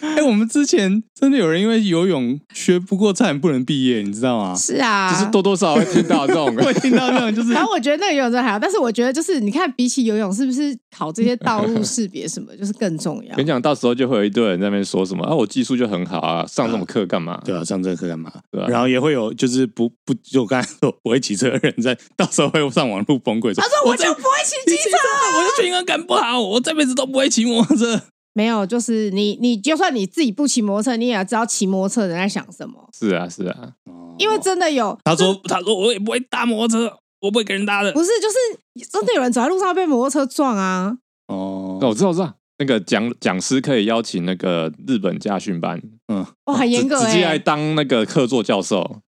[0.01, 4.55] 哎、欸，我们之前真的有人因为游泳学不过，差点不能毕业，你知道吗？
[4.55, 7.53] 是啊，就是多多少少会听到这种，会听到那种，就是。
[7.53, 13.35] 然后我觉得那个游泳真还好，但是我觉得就是你看，比起游泳，是不是考这些道路 识别什么，就是更重要？
[13.35, 17.41] 跟你讲，到时候就会有一堆人在那边说什么啊，我技术就很好啊，上这种课干嘛、啊？
[17.45, 18.31] 对啊，上这个课干嘛？
[18.51, 18.67] 对啊。
[18.69, 24.97] 然后也会有就是不不就我刚才说不会骑车的人在，到时候会上网路崩溃说，他说我就不会骑机车，
[25.37, 28.01] 我的全英文赶不好，我这辈子都不会骑摩托车。
[28.39, 32.87] 没有，就是你，你就算你自己不骑摩托车，你也要知道骑摩托车的人在想什么。
[32.97, 33.73] 是啊，是啊，
[34.17, 37.91] 因为真的有他说，他说我也不会搭摩托车，我不会给人搭的。
[37.91, 40.97] 不是，就是真的有人走在路上被摩托车撞啊。
[41.27, 49.01] 哦，那我知道，我知道，那个讲讲师可以邀请那个日本家训班，嗯，哇，很严格，直接来当那个客座教授。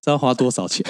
[0.00, 0.82] 知道花多少钱？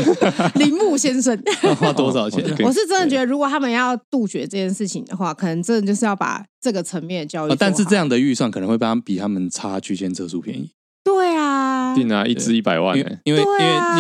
[0.57, 2.45] 铃木先生要花多少钱？
[2.63, 7.55] 我是真的觉得，如果他们要杜绝这件事情的话，可能真的就是要把这个层面的教育。
[7.59, 10.71] 但是这样的预算可能会帮他比他们差区间测速便宜。
[11.03, 13.43] 对啊，定啊，一支一百万，因为因为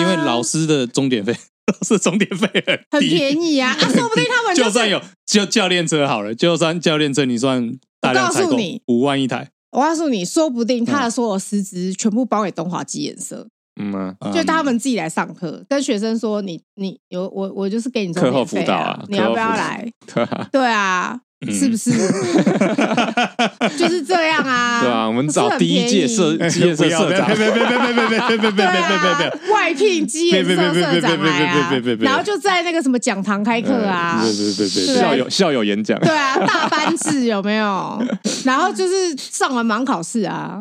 [0.00, 1.34] 因为老师的钟点费，
[1.68, 2.48] 老师钟点费
[2.90, 3.70] 很便宜啊。
[3.78, 9.50] 啊说不定他们就算有就教练车好了，就算教练车，你算大量采购五万一台。
[9.70, 13.48] 我告诉你，说不定他的所有师资全部包给东华基颜色。
[13.80, 19.88] 嗯啊，就他们自己来上课，跟学生说你你有我我就是给你课后辅导啊，你要不要来？
[20.50, 21.92] 对啊，是不是？
[23.78, 24.80] 就是这样啊。
[24.82, 31.70] 对啊，我们找第一届社机械社社长，别别别别别别别别别别别别外聘机械社社长来啊，
[32.00, 38.02] 然后就在那个什么讲堂开课啊，对对对对，校友校友演讲，对啊，大班制有没有？
[38.44, 40.60] 然后就是上完盲考试啊。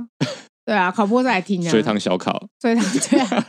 [0.66, 1.72] 对啊，考播再来听啊。
[1.72, 3.46] 随堂小考，随堂对啊。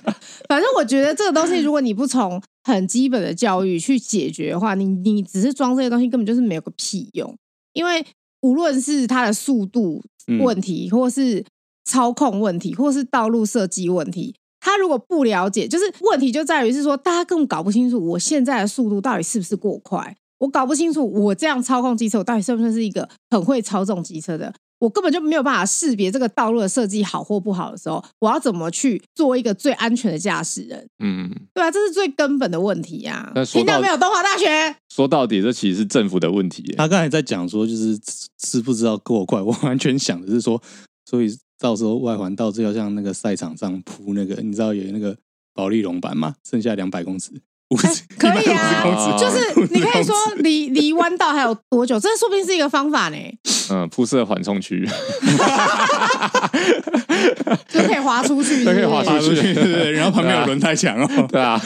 [0.49, 7.35] 反正我觉得这个东西，如果你不从很基本的教育去解决的话，你你只是装这些东西，根本就是没有个屁用。
[7.73, 8.05] 因为
[8.43, 10.03] 无论是它的速度
[10.41, 11.45] 问题，或是
[11.85, 24.53] 操控问题，或是道路设计问题，他如果不了解，就是问题就在于是说，大家根本搞不清楚我现在的速度到底是不是过快，我搞不清楚我这样操控机车，我到底算不算是一个很会操纵机车的。
[24.79, 30.89] 我根本就没有办法识别这个道路的设计好或不好的时候，我要怎么去做一个最安全的驾驶人？
[31.01, 33.45] 嗯，对啊，这是最根本的问题呀、啊。
[33.45, 34.77] 听到没有，东华大学？
[34.89, 36.75] 说到底，这其实是政府的问题。
[36.77, 37.99] 他刚才在讲说，就是
[38.39, 39.41] 知不知道够快？
[39.41, 40.63] 我完全想的是说，
[41.07, 45.17] 所以到时候外环道就要像那个赛场上铺那个，你知道有那个
[45.53, 46.37] 保利龙板吗？
[46.49, 47.33] 剩下两百公尺。
[47.77, 49.39] 欸、可以啊，就是
[49.71, 52.01] 你可以说离离弯道还有多久？
[52.01, 53.17] 这说不定是一个方法呢。
[53.71, 54.89] 嗯，铺设缓冲区，
[57.69, 59.93] 就可以滑出去可以滑出去，对对对。
[60.01, 61.61] 然后旁边有轮胎墙哦， 对啊，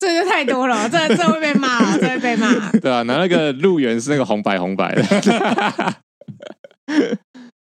[0.00, 2.52] 这就太多了，这这会被骂，这会被骂。
[2.80, 5.04] 对啊，拿那个路缘是那个红白红白的。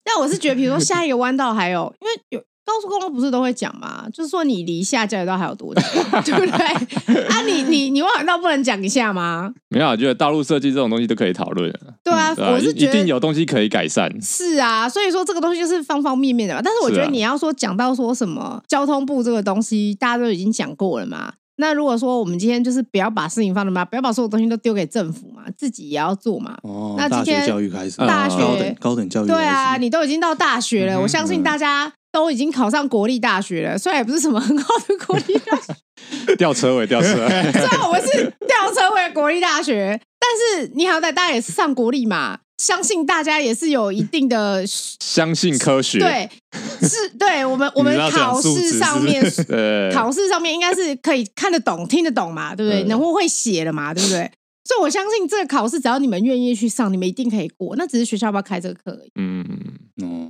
[0.05, 2.40] 但我是觉得，比如说下一个弯道还有，因为有。
[2.64, 4.07] 高速公路不是都会讲吗？
[4.12, 5.83] 就是说你离下交流道还有多久，
[6.25, 7.22] 对不对？
[7.27, 9.53] 啊你，你你你外环道不能讲一下吗？
[9.68, 11.72] 没有，我觉得道路设计这种东西都可以讨论。
[12.05, 14.11] 对啊，嗯、我是觉得一定有东西可以改善。
[14.22, 16.61] 是啊，所以说这个东西就是方方面面的嘛。
[16.62, 21.33] 但是我觉得你要说讲到说什么交通部这个东西，大家都已经讲过了嘛。
[21.57, 26.57] 那如果说我们今天就是不要把事情放那么，不要把所有东西都丢给政府嘛，自己也要做嘛。
[26.62, 31.92] 哦，那今天大学教育开始，大学高等高等教育，对啊，你都已经到大学了，嗯、我相信大家。
[32.12, 37.29] 都已经考上国立大学了，虽然也不是什么很好的国立大学， 吊车尾，吊车尾。
[37.53, 46.29] 虽然我们是吊车尾国立大学，但是你好歹大家也是上国立嘛，相信大家也是有一定的 相信科学，对，
[46.83, 49.22] 是，对我们我们考试上面，
[49.92, 52.85] 考试上面应该是可以看得懂、听得懂嘛，对不对？
[52.88, 54.31] 然后会写了嘛，对不对？
[54.64, 57.75] 所以我相信这个考试，只要你们愿意去上，你们一定可以过。
[57.77, 59.11] 那只是学校要不要开这个课而已。
[59.20, 59.44] 嗯。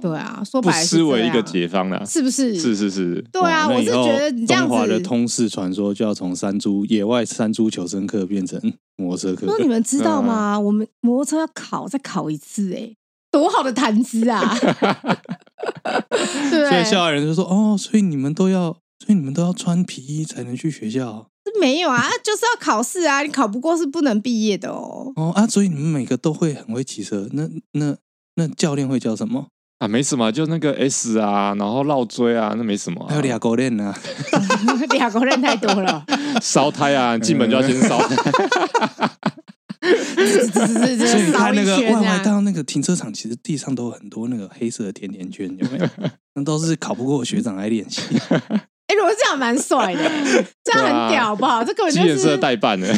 [0.00, 2.58] 对啊，说白了是不失为一个解方了，是不是？
[2.58, 8.60] 是是是，对啊，我是觉得你这样子，东华的通识传说就要从山猪野外山猪求生课变成
[8.96, 9.46] 摩托车课。
[9.46, 10.56] 那你们知道吗？
[10.56, 12.92] 嗯、我们摩托车要考再考一次，哎，
[13.30, 14.42] 多好的谈资啊！
[16.50, 21.28] 对，所以校外人就说：“哦，所以你们都要，所以你们都要穿皮衣才能去学校。”
[21.60, 25.12] 没有啊，就是要考试啊，你考不过是不能毕业的哦。
[25.16, 27.96] 哦啊，所以你们每个都会很会骑车，那那
[28.36, 29.46] 那教练会叫什么？
[29.78, 33.08] 啊，没什么，就那个 S 啊，然后绕锥啊，那没什么、啊。
[33.10, 33.94] 还有俩狗链呢，
[34.92, 36.04] 俩狗链太多了。
[36.40, 37.98] 烧胎啊，进门就要先烧。
[39.82, 39.90] 所
[41.18, 45.88] 以你看那个外环道那个停车场，其实地上都有很多那个黑色的甜甜圈，有没有？
[46.34, 48.00] 那都是考不过学长来练习。
[48.92, 50.02] 哎，如果这样蛮帅的，
[50.62, 51.64] 这样很屌，好不好？
[51.64, 52.88] 这根本就是颜色代办的。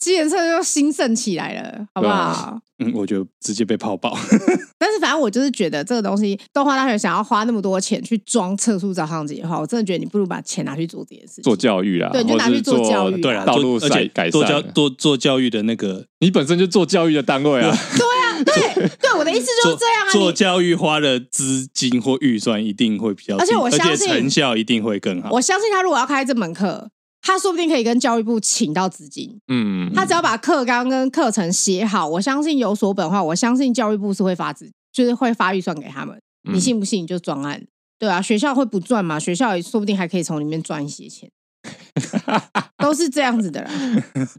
[0.00, 2.58] 机颜色就兴盛起来了，好不好？
[2.84, 4.18] 嗯，我觉得直接被泡爆。
[4.76, 12.10] 但是反正我就是觉得这个东西，东华大学想要花那么多钱去装测速照相机的话，我真的觉得你不如把钱拿去做这件事情，做教育啦。
[12.12, 17.70] 对，你就拿去做教育，对啊，道路改改善，做教做做教育的那个，你本身就做教育的单位啊。
[17.96, 18.21] 对啊，
[18.54, 20.12] 对对，我的意思就是这样啊。
[20.12, 25.30] 做教育花的资金或预算一定会比较，而且我相信成效一定会更好。
[25.32, 26.90] 我相信他如果要开这门课。
[27.24, 36.20] 他说不定可以跟教育部请到资金，嗯，他只要把课纲跟课程写好，我相信有所本的话，我相信教育部是会发资，就是会发预算给他们。
[36.52, 37.06] 你信不信？
[37.06, 37.64] 就专案，
[37.96, 39.20] 对啊，学校会不赚嘛？
[39.20, 41.30] 学校也说不定还可以从里面赚一些钱，
[42.78, 43.70] 都是这样子的啦。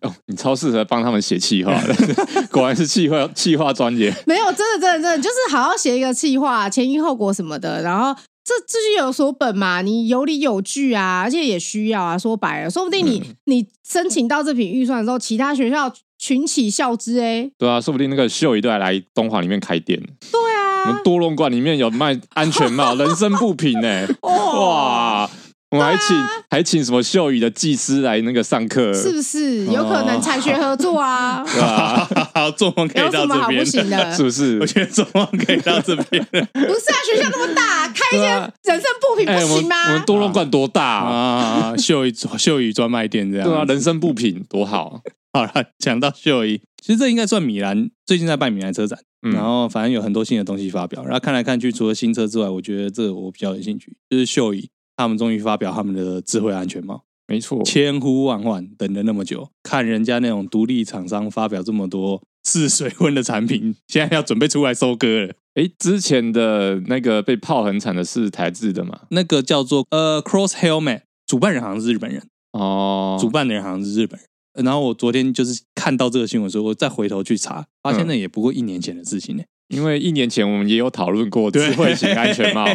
[0.01, 1.95] 哦，你超适合帮他们写企划的，
[2.51, 4.13] 果然是企划企划专业。
[4.25, 8.19] 没有，真的真的真的，就是好好写一个企划，前因后果什么的，然后。
[8.45, 12.17] 这这就有所本嘛，你有理有据啊，而且也需要啊。
[12.17, 17.49] 说白了，说不定你、嗯、你申请到这笔预算的时候，其他学校群起效之哎。
[17.57, 19.97] 对啊，说不定那个秀仪都要来东华里面开店。
[20.29, 24.07] 对啊，我们多隆馆里面有卖安全帽、 人身部品呢。
[24.23, 25.29] 哇！
[25.73, 31.41] 我们还请、啊、还请什么秀宇的技师来那个上课，是不是有可能产学合作啊？
[31.51, 32.31] 对吧？
[32.36, 33.65] 好，做梦可以到这边，
[34.13, 34.59] 是不是？
[34.59, 36.23] 我觉得做梦可以到这边。
[36.29, 39.75] 不是啊，学校那么大，开一些人生布品不行吗？
[39.75, 41.73] 欸、我，们多隆馆多大啊？
[41.73, 45.01] 啊秀宇秀宇专卖店这样，对啊，人生布品多好。
[45.33, 51.03] 好了，讲到秀宇，其实这应该算米兰最近在办米兰车展，嗯、然后反正有很多新的东西发表。
[51.03, 54.69] 然后看来看去，除了新车之外，我觉得这个我比较有兴趣，就是秀宇。
[54.95, 65.34] 他们终于发表他们的智慧安全帽，没错，千呼万唤等了那么久，看人家那种独立厂商发表这么多试水温的产品，现在要准备出来收割了。
[65.56, 69.01] 哎，之前的那个被泡很惨的是台制的嘛？
[69.10, 74.28] 那个叫做呃 Cross Helmet，主办人好像是日本人哦，主办的人好像是日本人。
[74.65, 79.43] 然后我昨天就是看到这个新闻的时候，我再回头去查，发现那也不过一年前的事情呢。
[79.70, 82.66] 因为一年前我们也有讨论过智慧型安全帽，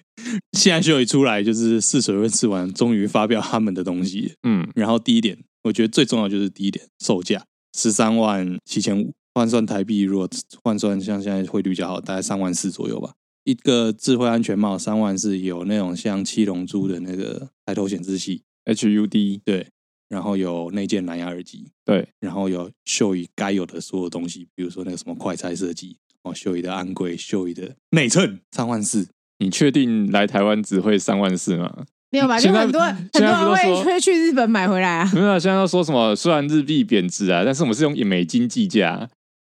[0.56, 4.34] 现在秀一出来，就是试水温试完，终于发表他们的东西。
[4.42, 7.44] 嗯，然后第一点，我觉得最重要就是第一点，售价
[7.76, 10.28] 十三万七千五，换算台币，如果
[10.64, 13.12] 换算像现在汇率较好，大概三万四左右吧。
[13.44, 19.66] 一个智慧安全帽三万四，有那种像七龙珠的那个抬头显示器 HUD，对，
[20.08, 29.08] 然后有内建蓝牙耳机，对，然后有秀仪该有的所有东西，比如说那个什么快拆设计，哦，秀仪的安规，秀仪的内衬，三万四。
[29.38, 31.84] 你确定来台湾只会三万四吗？
[32.10, 32.38] 没有吧？
[32.38, 35.10] 就很多很多人会会去日本买回来啊。
[35.14, 36.14] 没有，现在都说什么？
[36.14, 39.08] 虽然日币贬值啊，但是我们是用美金计价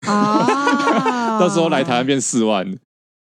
[0.07, 1.37] 啊。
[1.39, 2.65] 到时候来台湾变四万。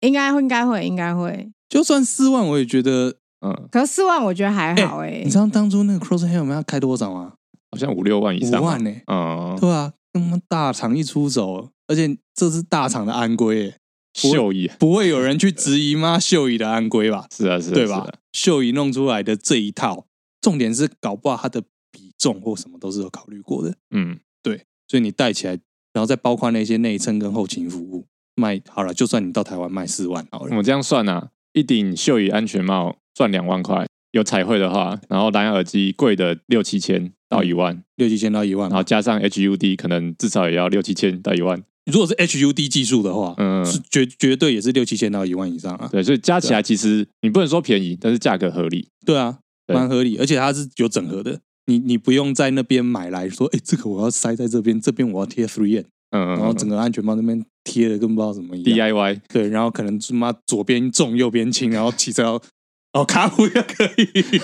[0.00, 1.50] 应该会，应该会，应该会。
[1.68, 3.68] 就算四万，我也觉得，嗯。
[3.70, 5.22] 可是四万，我觉得还好哎、欸。
[5.24, 7.32] 你知道当初那个 Crosshair 我们要开多少吗？
[7.70, 8.60] 好像五六万以上。
[8.60, 9.02] 五万呢、欸？
[9.06, 13.76] 嗯，对啊，那么大厂一出走，而且这是大厂的安规、欸，
[14.14, 16.18] 秀仪不会有人去质疑吗？
[16.18, 17.26] 秀仪的安规吧？
[17.30, 17.98] 是啊，是啊，对吧？
[17.98, 20.06] 啊、秀仪弄出来的这一套，
[20.40, 23.74] 重点是搞不好它的比重或什么都是有考虑过的。
[23.90, 25.52] 嗯，对，所以你带起来，
[25.92, 28.06] 然后再包括那些内衬跟后勤服务。
[28.34, 30.46] 卖好了，就算你到台湾卖四万好了。
[30.48, 41.62] 我们这样算啊，一顶秀仪安全帽赚两万块，有彩绘的话，然后蓝牙耳机贵的六七千到一万，六七千到一万，然后加上 HUD，可能至少也要六七千到一万。
[41.86, 45.88] 如果是 HUD 技术的话，嗯，是绝绝对也是六七千到一万以上啊。
[45.90, 48.86] 对，所以加起来其实你不能说便宜，但是价格合理。
[49.04, 55.84] 对啊，蛮合理，而且它是有整合的，你你不用在那边买来说，哎，这个我要塞在这边，这边我要贴 three n，。
[56.10, 62.42] 嗯，然后整个安全帽那边贴的跟不知道什么一样，DIY 对，然后可能他妈左边重右边轻，然后骑车要
[62.92, 64.40] 哦卡虎也可以，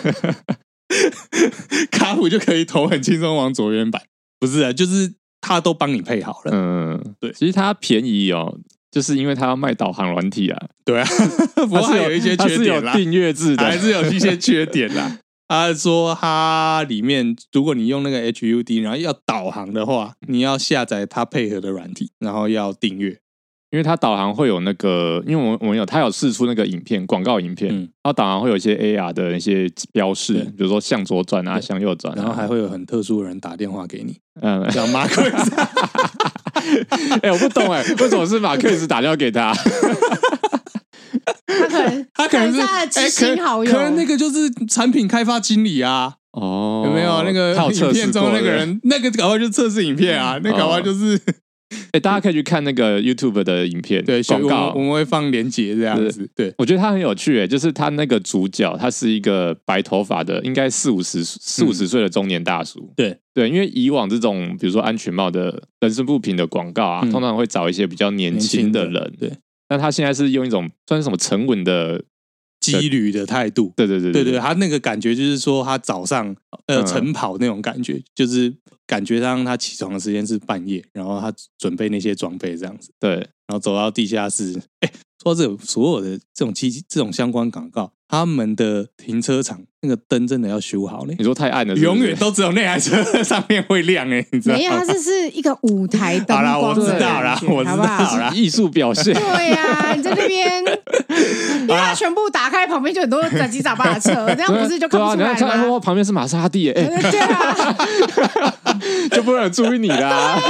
[1.93, 4.07] 卡虎就可以头很轻松往左边摆，
[4.41, 8.59] 不是啊，就是他都帮你配好了，嗯，对，其实它便宜哦，
[8.91, 11.09] 就是因为它要卖导航软体啊，对啊，
[11.55, 13.65] 不过还有一些缺点啦，订阅制的。
[13.65, 15.19] 还是有一些缺点啦。
[15.51, 23.19] 他说：“它里面，如果你用那个 HUD，然后要导航的话，你要下载它配合的软体，然后要订阅，
[23.71, 35.53] 因为它导航会有那个，因为我们我们有它有试出那个影片广告影片，嗯，然后导航会有一些 AR 的那些标示，比如说向左转啊，向右转，然后还会有很特殊的人打电话给你，嗯，叫马克斯。
[37.23, 39.53] 哎，我不懂哎，为什么是马克思打电话给他？”
[41.47, 46.15] 他可能， 他可能是他的知心好友，可能那个就是产品开发经理啊。
[46.33, 48.81] 哦，有没有那个影片中那个人？
[48.85, 51.21] 那个搞不好就是测试影片啊，那搞不好就是。
[51.93, 56.29] 哎，大家可以去看那个 YouTube 的影片，对广告，我们会放链接这样子。
[56.35, 62.93] 对，我觉得他很有趣，哎，就是他那个主角，他是一个白头发的，应该四五十四五十岁的中年大叔。
[62.97, 69.13] 对对，因为以往这种比如说安全帽的人身不平的广告啊，通常会找一些比较年轻的人。
[69.19, 69.33] 对。
[69.71, 72.03] 但他现在是用一种算是什么沉稳的
[72.73, 76.35] 机旅的态度，对对对对对，他那个感觉就是说，他早上
[76.67, 78.55] 呃晨跑那种感觉，就是
[78.87, 84.91] 感觉上他起床的时间是半夜，然后他准备那些装备这样子，对，然后走到地下室，哎，
[85.23, 87.93] 说这个所有的这种机这种相关广告。
[88.11, 91.13] 他们的停车场那个灯真的要修好呢？
[91.19, 94.59] 你说太暗了是是，永远都只有那台车上面会亮哎，你知道吗？
[94.59, 96.35] 没有，它这是一个舞台灯。
[96.35, 97.77] 好啦，我知道啦，我知道
[98.17, 99.13] 啦，艺术表现。
[99.13, 100.65] 对呀、啊，你在那边，
[101.69, 105.35] 因为他全部打开，旁边就很多杂七杂八的车， 这样不是就看不出来吗？
[105.39, 107.77] 对啊，你看旁边是玛莎拉蒂，哎，对啊，
[109.13, 110.41] 就不能注意你啦。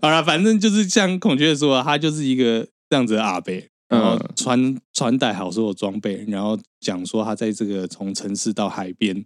[0.00, 3.52] 好了，反正就是像孔雀说，他就是一个这样子的阿伯。
[3.88, 9.22] 然后穿穿戴好所有装备，然后讲说他在这个从城市到海边，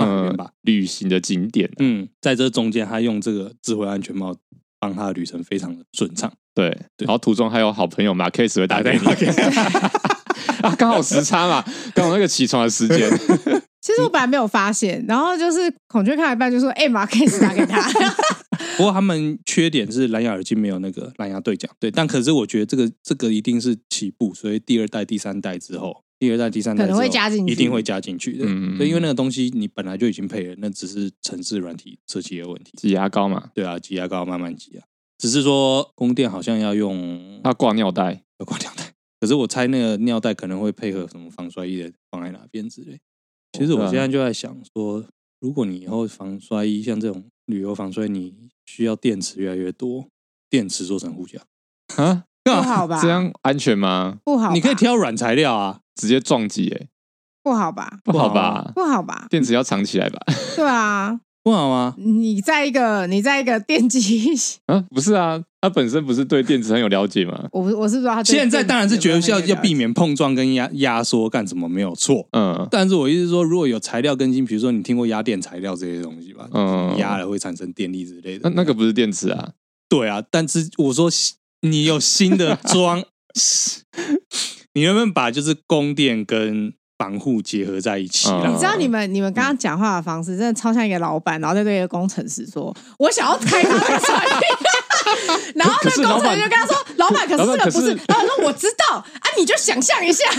[0.00, 0.32] 嗯。
[0.36, 4.32] 吧，旅行的景点，嗯，在这中间他用这个智慧安全帽
[4.84, 9.06] 帮他的旅程非常的顺畅，对，对，然后途中还有好朋友马 case 会打给你，
[10.60, 11.64] 啊，刚好时差嘛，
[11.94, 13.08] 刚好那个起床的时间。
[13.80, 17.80] 其实我本来没有发现，然后就是孔雀看一半就说：“哎、欸，马 case 打给他。
[18.76, 21.90] ”不过他们缺点是蓝牙耳机没有那个蓝牙对讲，对。
[21.90, 28.44] 但可是我觉得这个这个一定是起步，所以第二代、第三代之后，第二代、第三代可能会加进去，一定会加进去的。
[28.46, 32.72] 嗯，对，因为那个东西你本来就已经配了，那只是城市软体设计的问题。
[32.76, 34.84] 挤牙膏嘛，对啊，挤牙膏慢慢挤啊。
[35.18, 38.92] 只是说供电好像要用它挂尿袋，要挂尿袋。
[39.20, 42.98] 可是我猜那个尿袋可能会配合什么防摔衣的放在哪边之类。
[43.52, 45.04] 其实我现在就在想说，
[45.40, 48.34] 如果你以后防摔衣像这种旅游防摔，你
[48.66, 50.08] 需要电池越来越多，
[50.50, 51.40] 电池做成护甲
[51.96, 53.00] 啊，不好吧？
[53.02, 54.18] 这样安全吗？
[54.24, 56.86] 不好，你可以挑软材料啊，直接撞击哎，
[57.42, 57.98] 不好吧？
[58.04, 58.72] 不好吧？
[58.74, 59.26] 不好吧？
[59.30, 60.20] 电池要藏起来吧？
[60.56, 61.20] 对啊。
[61.42, 61.94] 不好吗？
[61.98, 64.32] 你在一个你在一个电机
[64.64, 64.82] 啊？
[64.88, 67.46] 不是啊，他本身不是对电池很有了解吗？
[67.52, 79.50] 我我是不知道他现在当然是觉得要要避免碰撞跟压压缩干什么没有错，嗯，但是我意思是说，如果有材料更新，比如说你听过压电材料这些东西吧，嗯，压了会产生电力之类的，那那个不是电池啊，
[79.86, 81.10] 对啊，但是我说
[81.60, 83.04] 你有新的装，
[84.74, 88.30] 你能不能把就是供电跟防护结合在一起？
[88.46, 94.38] 你知道你们你们刚刚讲话的方式真的超像一个老板，然后在对一个工程师说：“我想要开他的产品。
[95.54, 100.24] ”然后那工程师就跟他说：“老板，可是这个不是。”老板说：“我知道啊，你就想象一下。”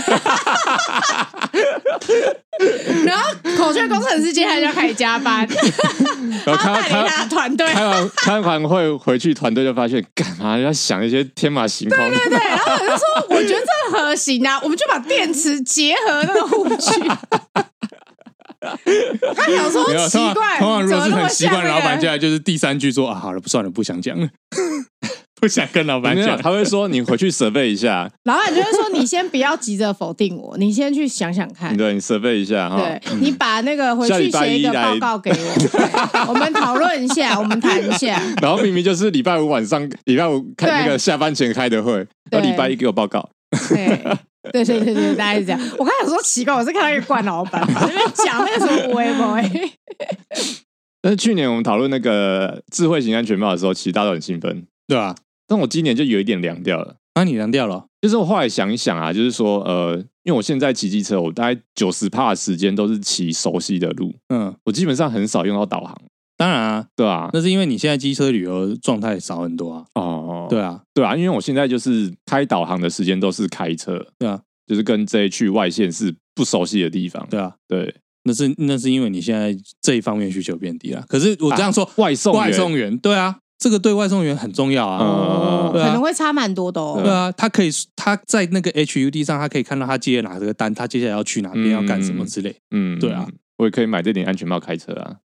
[3.04, 5.46] 然后孔雀工程师接下来就要开始加班，
[6.44, 7.66] 然后他带领他的团队。
[7.66, 11.98] 开完开完会回去，团队就发现干嘛要想一些天马行空。
[11.98, 13.04] 对对对，然后我就说
[13.36, 16.76] ：“我觉得这个可行啊，我们就把电池结合那个护具。
[19.36, 24.28] ”他想说奇怪，通常如果是很习惯，老板接下来就是第三句说：“啊，好了，不算了，不想讲了。”
[25.46, 32.76] 不想跟老板讲，他会说：“你回去设备一下。”老板就会说：“你先不要急着否定我，你先去想想看。”对，你设备一下哈。
[32.78, 38.20] 对，你把那个回去写一个报告给我，我们讨论一下， 我们谈一下。
[38.42, 41.92] 然后明明就是礼拜五晚上，礼拜五开那个下班前开的会，
[42.28, 43.28] 然后礼拜一给我报告。
[43.68, 43.86] 对，
[44.52, 45.60] 对对对对，大概是这样。
[45.78, 49.38] 我刚才说奇怪，我是看到一个惯老板，那边讲那个什么微博。
[51.02, 55.14] 但是去年我们讨论那个智慧型安全帽的时候，其实大家都很兴奋，对吧？
[55.46, 56.96] 但我今年就有一点凉掉了。
[57.14, 57.86] 啊，你凉掉了？
[58.02, 65.96] 就是我后来想一想啊，就是说，呃，因为我现在骑机车，我大概九十趴的时间都是骑熟悉的路，嗯，我基本上很少用到导航。
[66.36, 69.84] 当然啊，对啊，那是因为你现在机车旅游状态少很多啊。
[69.94, 77.94] 哦，对啊，对啊，因为我现在就是开导航的时间都是开车，对啊，就是跟这一去外县市不熟悉的地方，对啊，对，
[78.24, 81.02] 那是那是因为你现在这一方面需求变低了。
[81.08, 83.38] 可是我这样说，啊、外送外送员，对啊。
[83.58, 87.00] 这个对外送员很重要啊，哦，可能会差蛮多的哦。
[87.02, 92.54] 对啊，他可以他在那个 HUD 上，他可以看到他接了哪个单，他接下来要去哪边，要干什么之类。
[92.70, 93.26] 嗯，对啊，
[93.58, 95.16] 我也可以买这顶安全帽开车啊。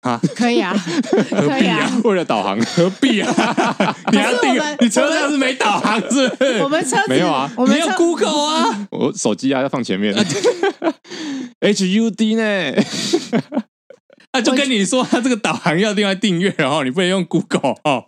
[0.00, 0.74] 啊，可以啊，
[1.32, 2.00] 何必啊。
[2.04, 3.32] 为了导航，何必啊？
[4.12, 4.54] 你要定？
[4.80, 6.30] 你车上是没导航是？
[6.62, 8.86] 我们车没有啊，我们有 Google 啊。
[8.90, 10.14] 我手机啊要放前面。
[11.60, 12.82] HUD 呢？
[14.34, 18.06] 他就跟你说，他这个导航要另外订阅，然后你不能用 Google 哦，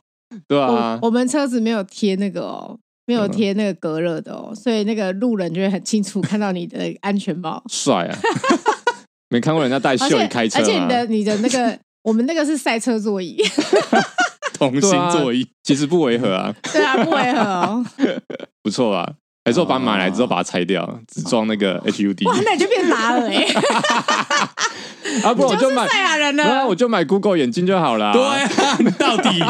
[0.49, 0.99] 对啊。
[1.01, 7.63] 我们车子没有贴那个哦，没有贴那个隔热的哦，所以那个路人就会很清楚看到你的安全帽。
[7.71, 8.19] 帅啊！
[9.31, 13.41] 没看过人家带秀仪开车，而且你的你的那个，我们那个是赛车座椅，
[14.53, 16.53] 同心座椅，其实不违和啊。
[16.73, 17.87] 对啊，不违和哦，
[18.65, 19.13] 不错啊。
[19.47, 22.29] 还是我把买来之后把它拆掉，只装那个 HUD。
[22.29, 23.47] 哇，那你就变拉了哎！
[25.23, 26.43] 啊不，我就买赛亚人了。
[26.43, 28.13] 那我就买 Google 眼镜就好了。
[28.13, 29.41] 对啊，你到底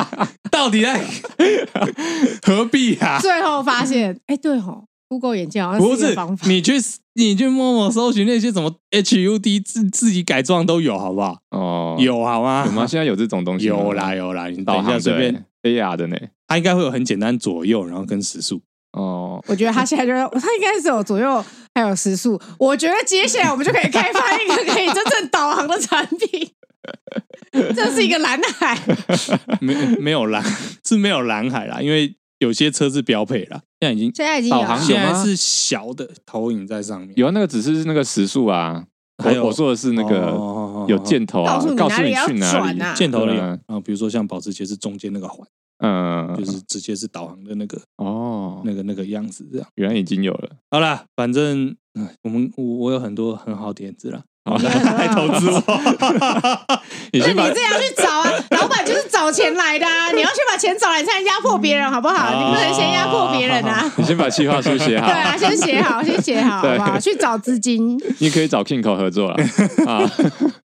[0.50, 1.00] 到底在
[2.42, 3.18] 何必啊？
[3.22, 6.46] 最后发现，哎，对吼，Google 眼镜好像不是方法。
[6.46, 6.74] 你去
[7.14, 11.38] 你去摸摸搜寻那些什么 HUD 自自己改装都有，好不好？
[11.52, 12.64] 哦，有好吗？
[12.66, 12.86] 有吗？
[12.86, 13.64] 现在有这种东西？
[13.64, 16.16] 有啦有啦，你等一下随便 AR 的呢，
[16.46, 18.60] 它应该会有很简单左右，然后跟时速。
[18.96, 21.44] 哦，我觉得他现在就是他应该是有左右
[21.74, 26.50] 还有时速，我觉得接下来我们就可以开发一个可以真正导航的产品。
[27.74, 28.78] 这是一个蓝海，
[29.60, 30.42] 没没有蓝
[30.84, 38.84] 是没有蓝海啦，因为有些车是标配啦，现在已经现在已经导航现在是小的投影在上面，有那个只是那个时速啊，
[39.22, 45.46] 还有我说的是那个有箭头啊，告诉你去哪里，箭头里啊，比如说像保时捷是中间那个环。
[45.78, 50.50] 嗯，就是直接是导航的那个哦，那个那个样子这样，原来已经有了。
[50.70, 51.74] 好了，反正
[52.22, 55.62] 我们我我有很多很好点子了， 好来投资我。
[57.12, 62.30] 你先把你这样去找啊，老板就是找钱来的啊，你要先把钱找来，你才能压迫别人，好不好？
[62.32, 63.90] 你不能先压迫别人啊。
[63.96, 65.06] 你先把计划书写好。
[65.08, 66.98] 对啊，先写好，先写好，好不好？
[66.98, 67.98] 去找资金。
[68.18, 69.36] 你可以找 Kingo 合作了
[69.86, 70.10] 啊。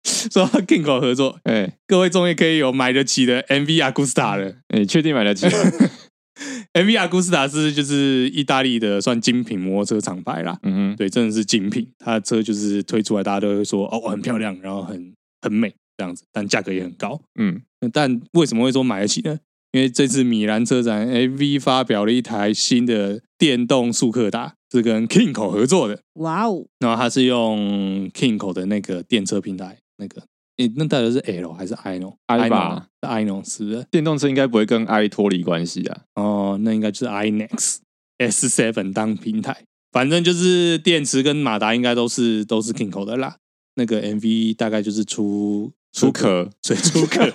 [0.32, 4.54] 说 Kingo 合作， 哎、欸，各位终于可以有买得起的 MV Agusta 了。
[4.74, 5.46] 你确、欸、定买得起？
[6.72, 10.58] MV Agusta 是就是意大利的算精品摩托车厂牌啦。
[10.62, 11.86] 嗯哼，对，真的是精品。
[11.98, 17.20] 它的车就是推出来，大家都会说哦，很漂亮，然后很很美这样子，但价格也很高。
[17.38, 17.60] 嗯，
[17.92, 19.38] 但为什么会说买得起呢？
[19.72, 26.00] 因为这次米兰车展，MV 发表了一台新的电动速克达，是跟 Kingo 合作的。
[26.14, 26.66] 哇哦！
[26.78, 29.78] 然后它是用 Kingo 的那个电车平台。
[30.00, 30.22] 那个，
[30.56, 33.42] 你，那代表是 L 还是 I 呢？I 吧，I 呢？
[33.44, 33.86] 是不是？
[33.90, 36.00] 电动车应该不会跟 I 脱离关系啊。
[36.14, 37.76] 哦，那应该就是 iNEXT
[38.18, 43.36] S7 当平台，反正就是电池跟马达应该都是都是 Kingo 的啦。
[43.76, 47.30] 那个 MV 大概就是出出壳，所以出壳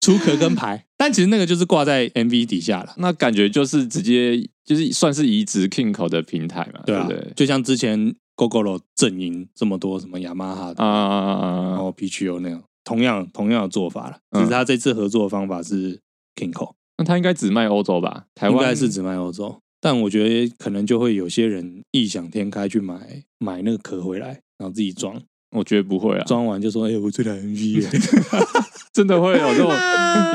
[0.00, 2.92] 出壳跟牌，但其实那个就是挂在 MV 底下了。
[2.98, 7.32] 那感觉就是直接就是算是移植 Kingo 的平台嘛，对不对？
[7.36, 8.14] 就像之前。
[8.38, 15.98] Gogoro 阵营这么多什么雅马哈啊啊，然后 PGO 那样，同样同样的做法了，只是他这次合作的方法是
[16.36, 16.74] Kingo。
[16.96, 18.26] 那他应该只卖欧洲吧？
[18.36, 25.20] 台湾应该是只卖欧洲，但我觉得可能就会有些人异想天开去买买那个壳回来，然后自己装。
[25.50, 27.82] 我觉得不会啊，装完就说：“哎、欸，我这台 NV，
[28.92, 29.70] 真的会有这种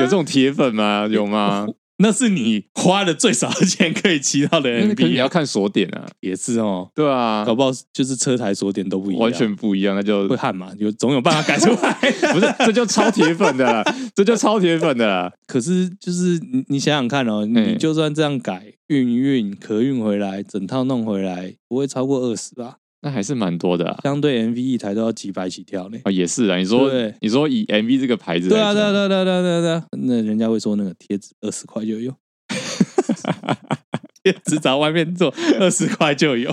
[0.00, 1.06] 这种铁粉吗？
[1.10, 1.66] 有吗？”
[1.98, 6.90] 那是你花的最少的钱可以骑到的 N B，你要看锁点啊，也是哦。
[6.94, 11.92] 对啊，搞不好就是车台锁点都不一样，完全不一样，那就会焊嘛，有总有办法改出来。
[12.34, 13.84] 不是，这就超铁粉的啦，
[14.14, 15.32] 这就超铁粉的啦。
[15.46, 22.78] 可是就是你你想想看哦，你就算这样改运运可运回来，整套弄回来，不会超过二十吧？
[23.04, 25.98] 那还是蛮多的啊，相对 MV 一台都要几百起跳呢。
[26.04, 32.12] 啊，也是啊，你说，对你说以 MV 这个牌子，对啊，对啊，对啊，对啊，对啊，对啊，那人家会说那个贴纸二十块就有，
[34.24, 36.50] 贴纸找外面做二十块就有，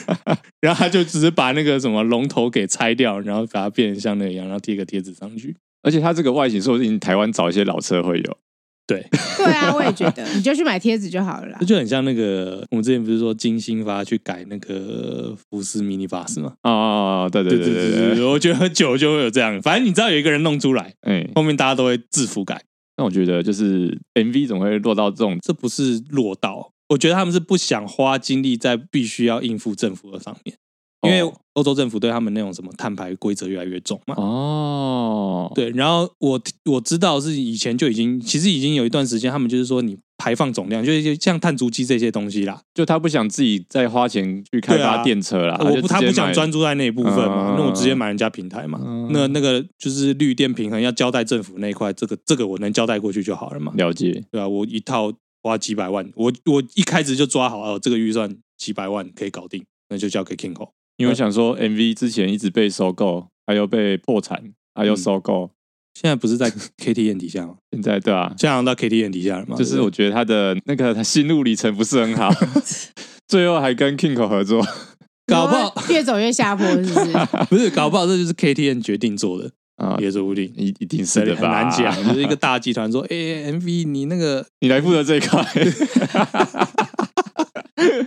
[0.60, 5.56] 然后他就只是把那个什么龙头给拆掉，然后把它变成像那样，然后贴个贴纸上去。
[5.82, 8.38] 而且它这个外形说不定台湾找一些老车会有。
[8.86, 9.04] 对，
[9.36, 11.56] 对啊，我也觉得， 你就去买贴纸就好了啦。
[11.60, 16.54] 这就很像那个，我们之前不是说金星发去改那个福斯 mini bus 吗？
[16.62, 17.28] 啊啊啊！
[17.28, 22.62] 对对对对对，对，我觉得很久就会有这样，反正你知道有一个人弄出来，哎，后面大家都会自服改。
[22.96, 30.56] 那我觉得就是 MV 总会落到这种，这不是落到，我觉得他们是不想花精力在必须要应付政府的上面。
[31.02, 31.20] 因为
[31.52, 34.14] 欧洲政府对他们那种什么碳排规则越来越重嘛。
[34.16, 35.25] 哦，
[35.56, 53.72] 对，然后我我知道是以前就已经，其实已经有一段时间，他们就是说你排放总量，就是像碳足迹这些东西啦，就他不想自己再花钱去开发电车啦，我不他不想专注在那一部分嘛，那我直接买人家平台嘛，那那个就是绿电平衡要交代政府那一块，这个这个我能交代过去就好了嘛。
[53.76, 55.10] 了解，对啊，我一套
[55.42, 60.68] 花几百万，我我一开始就抓好哦，这个预算几百万可以搞定，那就交给 Kinko。
[60.98, 64.42] 因为我想说，MV 之前一直被收购，还有被破产，
[64.76, 65.50] 还有收购，
[65.94, 67.54] 现在不是在 KTM 底下吗？
[67.72, 69.56] 现在对啊，现在到 KTM 底下了吗？
[69.56, 72.30] 就是我觉得他的那个他心路历程不是很好，
[73.26, 74.64] 最后还跟 Kinko 合作，
[75.26, 77.12] 搞不好越走越下坡，是不是？
[77.48, 81.40] 不是，搞不好这就是 KTN 决定做的啊，也说不定，一一定是的吧？
[81.40, 83.16] 很难讲，就是一个大集团说，哎
[83.52, 85.42] ，MV 你那个你来负责这一块。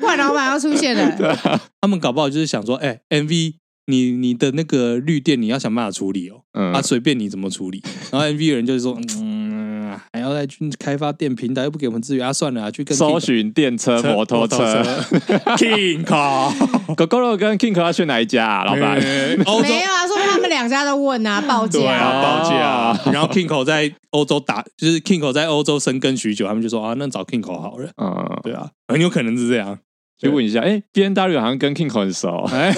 [0.01, 3.53] 坏老板要出现了，他们搞不好就是想说，哎，MV，
[3.89, 7.81] 你你的那个绿电你要想办法处理哦，嗯，啊，随便你怎么处理。
[8.11, 14.83] 然后 MV 的人就是说，嗯，还要再去开发电平台，又不给我们资源啊，算了啊，去跟搜寻电车、摩托车，
[15.57, 18.63] Kinko，Gogoro 跟 Kinko 要去哪一家啊？
[18.65, 18.97] 老板，
[19.45, 23.11] 欧洲 没有啊，说明他们两家都问啊，报价，对啊，报价。
[23.11, 29.79] 然后 Kinko 在欧洲打，就是 Kinko 在欧洲生根许久，他们就说啊，那找 Kinko 好了，嗯，对啊，很有可能是这样。
[30.19, 32.73] 就问一下，哎、欸、，B N W 好像跟 Kingo 很熟，哎，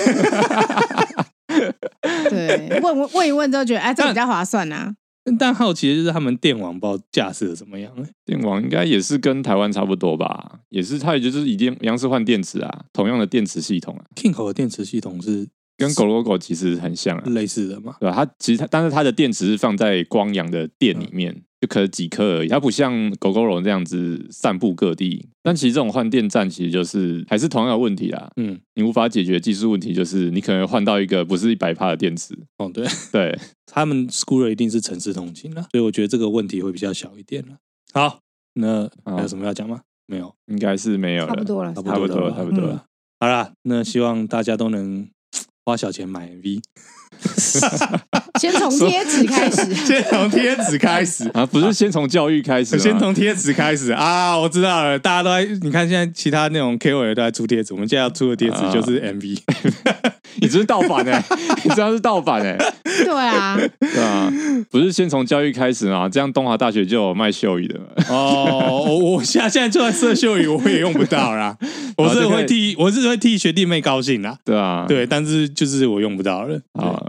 [2.29, 4.95] 对，问问问一问之后觉得，哎，这比较划算啊。
[5.39, 7.91] 但，好奇的就是他们电网不知道架设的怎么样？
[8.25, 14.05] 电网应该也是跟台湾差不多吧，也是，它也就是以电央视换电池啊，同样的电池系统啊。
[14.15, 18.15] Kingo 的电池系统是跟 Gogoro 其实很像啊，类似的嘛，对吧？
[18.15, 21.31] 它其实它，但是它的电池是放在光阳的电里面。
[21.33, 25.29] 嗯就可能几颗而已，它不像 Gogoro 这样子散布各地。
[25.43, 28.31] 但其实这种换电站其实就是还是同样的问题啦。
[28.35, 32.35] 嗯，你无法解决技术问题，就是你可能换到一个不是一百帕的电池。
[32.57, 37.57] 哦，对对，他们 Scooter 一定是城市通勤了，所以我觉得这个问题会比较小一点了。
[37.93, 38.19] 好，
[38.55, 39.81] 那还有什么要讲吗？
[40.07, 42.73] 没有，应该是没有了，差不多了，差不多了，差不多了。
[42.73, 42.81] 嗯、
[43.19, 45.07] 好了，那希望大家都能
[45.63, 46.61] 花小钱买 MV。
[48.49, 54.35] 先从贴纸开始，先从贴纸开始啊，不是先从教育开始，先从贴纸开始啊！
[54.35, 59.37] 我知道了，大家都在，你看现在其他那种 KOL 都在出贴纸，我们现在要出的贴纸就是 MV。
[60.41, 61.23] 你这是盗版哎，
[61.63, 62.57] 你这样是盗版哎，
[63.05, 64.31] 对啊，对啊，
[64.71, 67.79] 不是先从教育开始嘛，这样东华大学就有卖秀语的
[68.09, 68.83] 哦。
[68.87, 71.55] 我我现在现在就在设秀语，我也用不到啦。
[71.97, 77.03] 我是会替我是会替学弟妹高兴啦，对啊，对，但是就是我用不到了啊。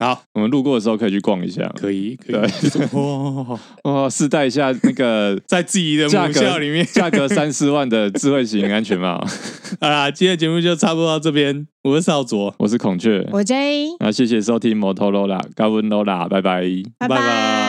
[0.00, 2.96] 好，我们路过的时候可以去逛一下，可以，可以。
[2.96, 9.18] 哇哇， 试戴一下那个 在自己的母校里面价格三四万的智慧型安全帽。
[9.80, 11.66] 好啦，今天的节目就差不多到这边。
[11.82, 13.88] 我是少佐，我是孔雀，我 J。
[14.00, 16.62] 那谢谢收听摩托罗拉，高温罗拉，拜拜，
[16.98, 17.67] 拜拜。